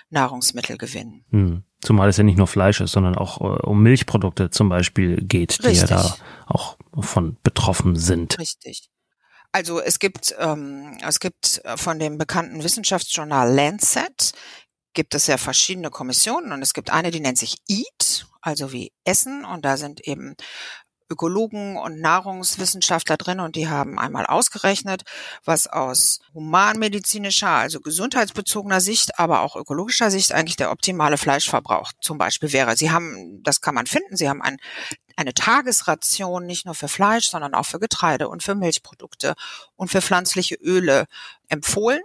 Nahrungsmittel 0.10 0.78
gewinnen. 0.78 1.26
Hm. 1.32 1.64
Zumal 1.82 2.10
es 2.10 2.18
ja 2.18 2.26
nicht 2.26 2.38
nur 2.38 2.48
Fleisch 2.48 2.82
ist, 2.82 2.92
sondern 2.92 3.16
auch 3.16 3.40
äh, 3.40 3.66
um 3.66 3.82
Milchprodukte 3.82 4.50
zum 4.50 4.68
Beispiel 4.68 5.22
geht, 5.22 5.64
die 5.64 5.68
Richtig. 5.68 5.90
ja 5.90 5.98
da 5.98 6.16
auch 6.46 6.78
von 7.00 7.38
betroffen 7.42 7.96
sind. 7.96 8.38
Richtig. 8.38 8.90
Also 9.54 9.80
es 9.80 10.00
gibt 10.00 10.36
ähm, 10.38 10.98
es 11.08 11.20
gibt 11.22 11.62
äh, 11.64 11.78
von 11.78 11.98
dem 11.98 12.18
bekannten 12.18 12.64
Wissenschaftsjournal 12.64 13.52
Lancet 13.52 14.34
gibt 14.94 15.16
es 15.16 15.28
ja 15.28 15.38
verschiedene 15.38 15.90
Kommissionen 15.90 16.52
und 16.52 16.62
es 16.62 16.74
gibt 16.74 16.90
eine, 16.90 17.12
die 17.12 17.20
nennt 17.20 17.38
sich 17.38 17.58
EAT, 17.68 18.28
also 18.42 18.72
wie 18.72 18.92
Essen 19.04 19.46
und 19.46 19.66
da 19.66 19.78
sind 19.78 20.02
eben 20.02 20.36
Ökologen 21.12 21.78
und 21.78 22.00
Nahrungswissenschaftler 22.00 23.18
drin 23.18 23.40
und 23.40 23.56
die 23.56 23.68
haben 23.68 23.98
einmal 23.98 24.28
ausgerechnet, 24.28 25.04
was 25.44 25.66
aus 25.66 26.20
humanmedizinischer, 26.34 27.50
also 27.50 27.80
gesundheitsbezogener 27.80 28.80
Sicht, 28.80 29.18
aber 29.18 29.42
auch 29.42 29.56
ökologischer 29.56 30.12
Sicht 30.12 30.32
eigentlich 30.32 30.56
der 30.56 30.72
optimale 30.72 31.18
Fleischverbrauch 31.18 31.92
zum 32.00 32.20
Beispiel 32.20 32.54
wäre. 32.54 32.78
Sie 32.78 32.92
haben, 32.92 33.42
das 33.42 33.62
kann 33.62 33.74
man 33.74 33.88
finden, 33.88 34.18
sie 34.18 34.30
haben 34.30 34.44
ein, 34.44 34.58
eine 35.16 35.34
Tagesration 35.34 36.46
nicht 36.46 36.66
nur 36.66 36.76
für 36.76 36.88
Fleisch, 36.88 37.28
sondern 37.28 37.56
auch 37.56 37.66
für 37.66 37.80
Getreide 37.80 38.30
und 38.30 38.44
für 38.44 38.54
Milchprodukte 38.54 39.34
und 39.76 39.90
für 39.90 40.02
pflanzliche 40.02 40.56
Öle 40.56 41.06
empfohlen. 41.48 42.02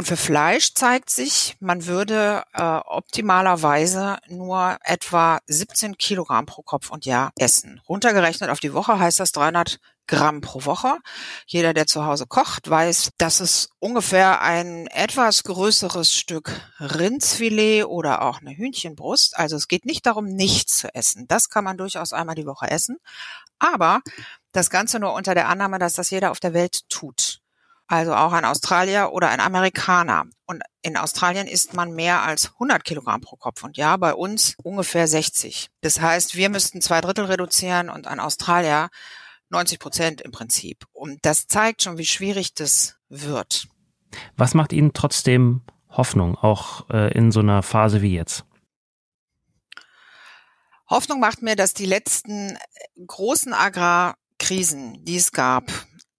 Und 0.00 0.06
für 0.06 0.16
Fleisch 0.16 0.72
zeigt 0.72 1.10
sich, 1.10 1.58
man 1.60 1.84
würde 1.84 2.42
äh, 2.54 2.62
optimalerweise 2.62 4.16
nur 4.28 4.78
etwa 4.82 5.40
17 5.46 5.98
Kilogramm 5.98 6.46
pro 6.46 6.62
Kopf 6.62 6.88
und 6.88 7.04
Jahr 7.04 7.32
essen. 7.38 7.82
Runtergerechnet 7.86 8.48
auf 8.48 8.60
die 8.60 8.72
Woche 8.72 8.98
heißt 8.98 9.20
das 9.20 9.32
300 9.32 9.78
Gramm 10.06 10.40
pro 10.40 10.64
Woche. 10.64 10.96
Jeder, 11.44 11.74
der 11.74 11.86
zu 11.86 12.06
Hause 12.06 12.24
kocht, 12.26 12.70
weiß, 12.70 13.10
dass 13.18 13.40
es 13.40 13.68
ungefähr 13.78 14.40
ein 14.40 14.86
etwas 14.86 15.42
größeres 15.42 16.14
Stück 16.14 16.50
Rindsfilet 16.80 17.84
oder 17.84 18.22
auch 18.22 18.40
eine 18.40 18.56
Hühnchenbrust. 18.56 19.36
Also 19.36 19.56
es 19.56 19.68
geht 19.68 19.84
nicht 19.84 20.06
darum, 20.06 20.24
nichts 20.24 20.78
zu 20.78 20.94
essen. 20.94 21.28
Das 21.28 21.50
kann 21.50 21.64
man 21.64 21.76
durchaus 21.76 22.14
einmal 22.14 22.36
die 22.36 22.46
Woche 22.46 22.70
essen. 22.70 22.96
Aber 23.58 24.00
das 24.52 24.70
Ganze 24.70 24.98
nur 24.98 25.12
unter 25.12 25.34
der 25.34 25.50
Annahme, 25.50 25.78
dass 25.78 25.92
das 25.92 26.08
jeder 26.08 26.30
auf 26.30 26.40
der 26.40 26.54
Welt 26.54 26.88
tut 26.88 27.39
also 27.90 28.14
auch 28.14 28.32
ein 28.32 28.44
Australier 28.44 29.10
oder 29.12 29.30
ein 29.30 29.40
Amerikaner. 29.40 30.26
Und 30.46 30.62
in 30.80 30.96
Australien 30.96 31.48
isst 31.48 31.74
man 31.74 31.92
mehr 31.92 32.22
als 32.22 32.52
100 32.52 32.84
Kilogramm 32.84 33.20
pro 33.20 33.34
Kopf 33.34 33.64
und 33.64 33.76
ja, 33.76 33.96
bei 33.96 34.14
uns 34.14 34.54
ungefähr 34.62 35.08
60. 35.08 35.70
Das 35.80 36.00
heißt, 36.00 36.36
wir 36.36 36.50
müssten 36.50 36.80
zwei 36.80 37.00
Drittel 37.00 37.24
reduzieren 37.24 37.90
und 37.90 38.06
ein 38.06 38.20
Australier 38.20 38.90
90 39.48 39.80
Prozent 39.80 40.20
im 40.20 40.30
Prinzip. 40.30 40.84
Und 40.92 41.18
das 41.22 41.48
zeigt 41.48 41.82
schon, 41.82 41.98
wie 41.98 42.04
schwierig 42.04 42.54
das 42.54 42.96
wird. 43.08 43.66
Was 44.36 44.54
macht 44.54 44.72
Ihnen 44.72 44.92
trotzdem 44.92 45.62
Hoffnung, 45.88 46.36
auch 46.36 46.88
äh, 46.90 47.12
in 47.12 47.32
so 47.32 47.40
einer 47.40 47.64
Phase 47.64 48.02
wie 48.02 48.14
jetzt? 48.14 48.44
Hoffnung 50.88 51.18
macht 51.18 51.42
mir, 51.42 51.56
dass 51.56 51.74
die 51.74 51.86
letzten 51.86 52.56
großen 53.04 53.52
Agrarkrisen, 53.52 55.04
die 55.04 55.16
es 55.16 55.32
gab, 55.32 55.64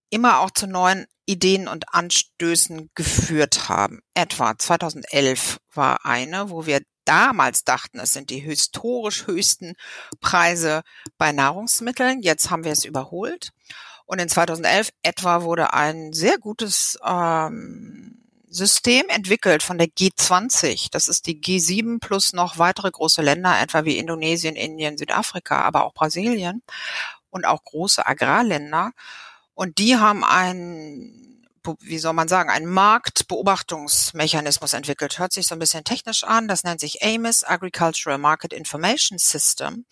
immer 0.10 0.42
auch 0.42 0.52
zu 0.52 0.68
neuen 0.68 1.08
Ideen 1.32 1.68
und 1.68 1.94
Anstößen 1.94 2.90
geführt 2.94 3.70
haben. 3.70 4.02
Etwa 4.14 4.58
2011 4.58 5.60
war 5.74 6.06
eine, 6.06 6.50
wo 6.50 6.66
wir 6.66 6.82
damals 7.06 7.64
dachten, 7.64 8.00
es 8.00 8.14
sind 8.14 8.30
die 8.30 8.40
historisch 8.40 9.28
höchsten 9.28 9.76
Preise 10.20 10.82
bei 11.18 11.32
Nahrungsmitteln. 11.32 12.22
Jetzt 12.22 12.50
haben 12.52 12.64
wir 12.64 12.72
es 12.72 12.86
überholt. 12.86 13.52
Und 14.06 14.20
in 14.20 14.28
2011 14.28 14.90
etwa 15.04 15.44
wurde 15.44 15.74
ein 15.74 16.12
sehr 16.12 16.38
gutes 16.38 17.00
ähm, 17.06 18.22
System 18.50 19.06
entwickelt 19.08 19.64
von 19.64 19.78
der 19.78 19.88
G20. 19.88 20.90
Das 20.92 21.08
ist 21.08 21.28
die 21.28 21.40
G7 21.40 22.00
plus 22.02 22.34
noch 22.34 22.58
weitere 22.58 22.92
große 22.92 23.22
Länder, 23.22 23.62
etwa 23.62 23.86
wie 23.86 23.98
Indonesien, 23.98 24.58
Indien, 24.58 24.98
Südafrika, 24.98 25.62
aber 25.62 25.86
auch 25.86 25.94
Brasilien 25.94 26.62
und 27.30 27.46
auch 27.46 27.64
große 27.64 28.06
Agrarländer. 28.06 28.92
Und 29.54 29.78
die 29.78 29.98
haben 29.98 30.24
einen, 30.24 31.48
wie 31.80 32.00
soll 32.00 32.14
man 32.14 32.28
sagen, 32.28 32.50
einen 32.50 32.68
Marktbeobachtungsmechanismus 32.68 34.74
entwickelt. 34.74 35.20
Hört 35.20 35.34
sich 35.34 35.48
so 35.48 35.56
ein 35.56 35.60
bisschen 35.60 35.84
technisch 35.84 36.24
an. 36.24 36.48
Das 36.48 36.64
nennt 36.64 36.80
sich 36.80 37.04
AMIS, 37.04 37.44
Agricultural 37.44 38.18
Market 38.18 38.54
Information 38.54 39.18
System. 39.18 39.86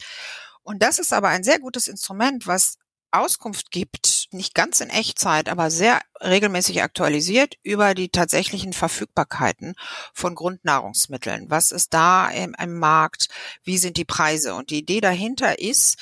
Und 0.64 0.82
das 0.82 1.00
ist 1.00 1.14
aber 1.14 1.30
ein 1.30 1.44
sehr 1.44 1.60
gutes 1.60 1.88
Instrument, 1.88 2.48
was 2.48 2.78
Auskunft 3.12 3.72
gibt, 3.72 4.28
nicht 4.32 4.54
ganz 4.54 4.82
in 4.82 4.90
Echtzeit, 4.90 5.50
aber 5.50 5.72
sehr 5.72 6.02
regelmäßig 6.22 6.84
aktualisiert 6.84 7.56
über 7.64 7.96
die 7.96 8.10
tatsächlichen 8.10 8.74
Verfügbarkeiten 8.74 9.76
von 10.14 10.36
Grundnahrungsmitteln. 10.36 11.50
Was 11.50 11.72
ist 11.72 11.94
da 11.94 12.30
im, 12.30 12.56
im 12.62 12.78
Markt? 12.78 13.30
Wie 13.64 13.78
sind 13.78 13.98
die 13.98 14.06
Preise? 14.06 14.54
Und 14.54 14.70
die 14.70 14.80
Idee 14.80 15.02
dahinter 15.02 15.60
ist, 15.60 15.98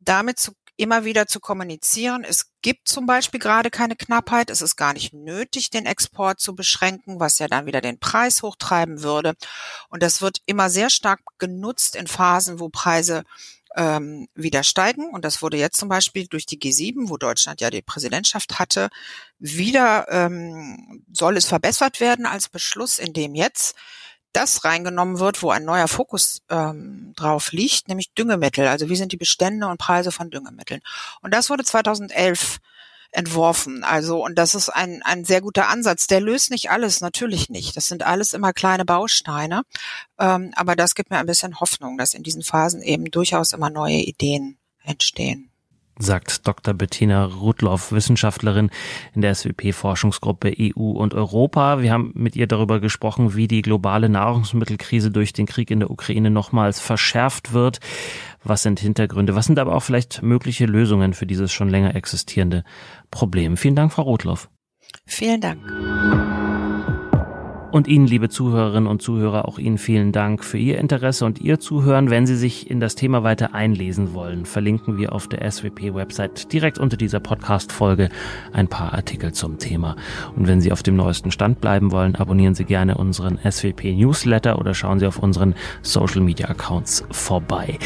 damit 0.00 0.38
zu 0.38 0.52
immer 0.82 1.04
wieder 1.04 1.28
zu 1.28 1.38
kommunizieren. 1.38 2.24
Es 2.24 2.50
gibt 2.60 2.88
zum 2.88 3.06
Beispiel 3.06 3.38
gerade 3.38 3.70
keine 3.70 3.94
Knappheit. 3.94 4.50
Es 4.50 4.62
ist 4.62 4.74
gar 4.74 4.92
nicht 4.92 5.14
nötig, 5.14 5.70
den 5.70 5.86
Export 5.86 6.40
zu 6.40 6.56
beschränken, 6.56 7.20
was 7.20 7.38
ja 7.38 7.46
dann 7.46 7.66
wieder 7.66 7.80
den 7.80 8.00
Preis 8.00 8.42
hochtreiben 8.42 9.04
würde. 9.04 9.34
Und 9.88 10.02
das 10.02 10.20
wird 10.20 10.38
immer 10.44 10.70
sehr 10.70 10.90
stark 10.90 11.20
genutzt 11.38 11.94
in 11.94 12.08
Phasen, 12.08 12.58
wo 12.58 12.68
Preise 12.68 13.22
ähm, 13.76 14.26
wieder 14.34 14.64
steigen. 14.64 15.08
Und 15.10 15.24
das 15.24 15.40
wurde 15.40 15.56
jetzt 15.56 15.78
zum 15.78 15.88
Beispiel 15.88 16.26
durch 16.26 16.46
die 16.46 16.58
G7, 16.58 17.08
wo 17.08 17.16
Deutschland 17.16 17.60
ja 17.60 17.70
die 17.70 17.82
Präsidentschaft 17.82 18.58
hatte, 18.58 18.90
wieder 19.38 20.06
ähm, 20.10 21.04
soll 21.12 21.36
es 21.36 21.46
verbessert 21.46 22.00
werden 22.00 22.26
als 22.26 22.48
Beschluss, 22.48 22.98
in 22.98 23.12
dem 23.12 23.36
jetzt 23.36 23.76
das 24.32 24.64
reingenommen 24.64 25.18
wird, 25.18 25.42
wo 25.42 25.50
ein 25.50 25.64
neuer 25.64 25.88
Fokus 25.88 26.42
ähm, 26.48 27.12
drauf 27.16 27.52
liegt, 27.52 27.88
nämlich 27.88 28.12
Düngemittel. 28.14 28.66
Also 28.66 28.88
wie 28.88 28.96
sind 28.96 29.12
die 29.12 29.16
Bestände 29.16 29.66
und 29.68 29.78
Preise 29.78 30.12
von 30.12 30.30
Düngemitteln? 30.30 30.80
Und 31.20 31.32
das 31.32 31.50
wurde 31.50 31.64
2011 31.64 32.58
entworfen. 33.12 33.84
Also, 33.84 34.24
und 34.24 34.36
das 34.36 34.54
ist 34.54 34.70
ein, 34.70 35.02
ein 35.02 35.24
sehr 35.24 35.42
guter 35.42 35.68
Ansatz. 35.68 36.06
Der 36.06 36.20
löst 36.20 36.50
nicht 36.50 36.70
alles, 36.70 37.00
natürlich 37.00 37.50
nicht. 37.50 37.76
Das 37.76 37.86
sind 37.86 38.02
alles 38.04 38.32
immer 38.32 38.52
kleine 38.52 38.84
Bausteine. 38.84 39.62
Ähm, 40.18 40.52
aber 40.56 40.76
das 40.76 40.94
gibt 40.94 41.10
mir 41.10 41.18
ein 41.18 41.26
bisschen 41.26 41.60
Hoffnung, 41.60 41.98
dass 41.98 42.14
in 42.14 42.22
diesen 42.22 42.42
Phasen 42.42 42.82
eben 42.82 43.04
durchaus 43.10 43.52
immer 43.52 43.70
neue 43.70 43.98
Ideen 43.98 44.58
entstehen 44.82 45.51
sagt 45.98 46.46
Dr. 46.46 46.74
Bettina 46.74 47.24
Rudloff, 47.24 47.92
Wissenschaftlerin 47.92 48.70
in 49.14 49.20
der 49.20 49.34
SWP-Forschungsgruppe 49.34 50.54
EU 50.58 50.90
und 50.90 51.14
Europa. 51.14 51.80
Wir 51.80 51.92
haben 51.92 52.12
mit 52.14 52.36
ihr 52.36 52.46
darüber 52.46 52.80
gesprochen, 52.80 53.34
wie 53.34 53.48
die 53.48 53.62
globale 53.62 54.08
Nahrungsmittelkrise 54.08 55.10
durch 55.10 55.32
den 55.32 55.46
Krieg 55.46 55.70
in 55.70 55.80
der 55.80 55.90
Ukraine 55.90 56.30
nochmals 56.30 56.80
verschärft 56.80 57.52
wird. 57.52 57.80
Was 58.42 58.62
sind 58.62 58.80
Hintergründe? 58.80 59.34
Was 59.34 59.46
sind 59.46 59.58
aber 59.58 59.74
auch 59.74 59.82
vielleicht 59.82 60.22
mögliche 60.22 60.66
Lösungen 60.66 61.14
für 61.14 61.26
dieses 61.26 61.52
schon 61.52 61.68
länger 61.68 61.94
existierende 61.94 62.64
Problem? 63.10 63.56
Vielen 63.56 63.76
Dank, 63.76 63.92
Frau 63.92 64.02
Rudloff. 64.02 64.48
Vielen 65.06 65.40
Dank. 65.40 65.60
Und 67.72 67.88
Ihnen, 67.88 68.06
liebe 68.06 68.28
Zuhörerinnen 68.28 68.86
und 68.86 69.00
Zuhörer, 69.00 69.48
auch 69.48 69.58
Ihnen 69.58 69.78
vielen 69.78 70.12
Dank 70.12 70.44
für 70.44 70.58
Ihr 70.58 70.76
Interesse 70.76 71.24
und 71.24 71.40
Ihr 71.40 71.58
Zuhören. 71.58 72.10
Wenn 72.10 72.26
Sie 72.26 72.36
sich 72.36 72.70
in 72.70 72.80
das 72.80 72.96
Thema 72.96 73.22
weiter 73.22 73.54
einlesen 73.54 74.12
wollen, 74.12 74.44
verlinken 74.44 74.98
wir 74.98 75.14
auf 75.14 75.26
der 75.26 75.50
SWP-Website 75.50 76.52
direkt 76.52 76.78
unter 76.78 76.98
dieser 76.98 77.18
Podcast-Folge 77.18 78.10
ein 78.52 78.68
paar 78.68 78.92
Artikel 78.92 79.32
zum 79.32 79.56
Thema. 79.56 79.96
Und 80.36 80.48
wenn 80.48 80.60
Sie 80.60 80.70
auf 80.70 80.82
dem 80.82 80.96
neuesten 80.96 81.30
Stand 81.30 81.62
bleiben 81.62 81.92
wollen, 81.92 82.14
abonnieren 82.14 82.54
Sie 82.54 82.66
gerne 82.66 82.98
unseren 82.98 83.38
SWP-Newsletter 83.38 84.58
oder 84.58 84.74
schauen 84.74 84.98
Sie 84.98 85.06
auf 85.06 85.18
unseren 85.18 85.54
Social-Media-Accounts 85.80 87.06
vorbei. 87.10 87.78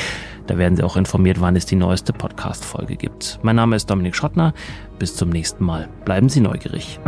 Da 0.49 0.59
werden 0.59 0.75
Sie 0.75 0.83
auch 0.83 0.97
informiert, 0.97 1.41
wann 1.41 1.55
es 1.55 1.65
die 1.65 1.77
neueste 1.77 2.13
Podcast-Folge 2.13 2.97
gibt. 2.97 3.39
Mein 3.43 3.55
Name 3.55 3.77
ist 3.77 3.89
Dominik 3.89 4.17
Schottner. 4.17 4.53
Bis 4.99 5.15
zum 5.15 5.29
nächsten 5.29 5.65
Mal. 5.65 5.89
Bleiben 6.05 6.29
Sie 6.29 6.41
neugierig. 6.41 6.99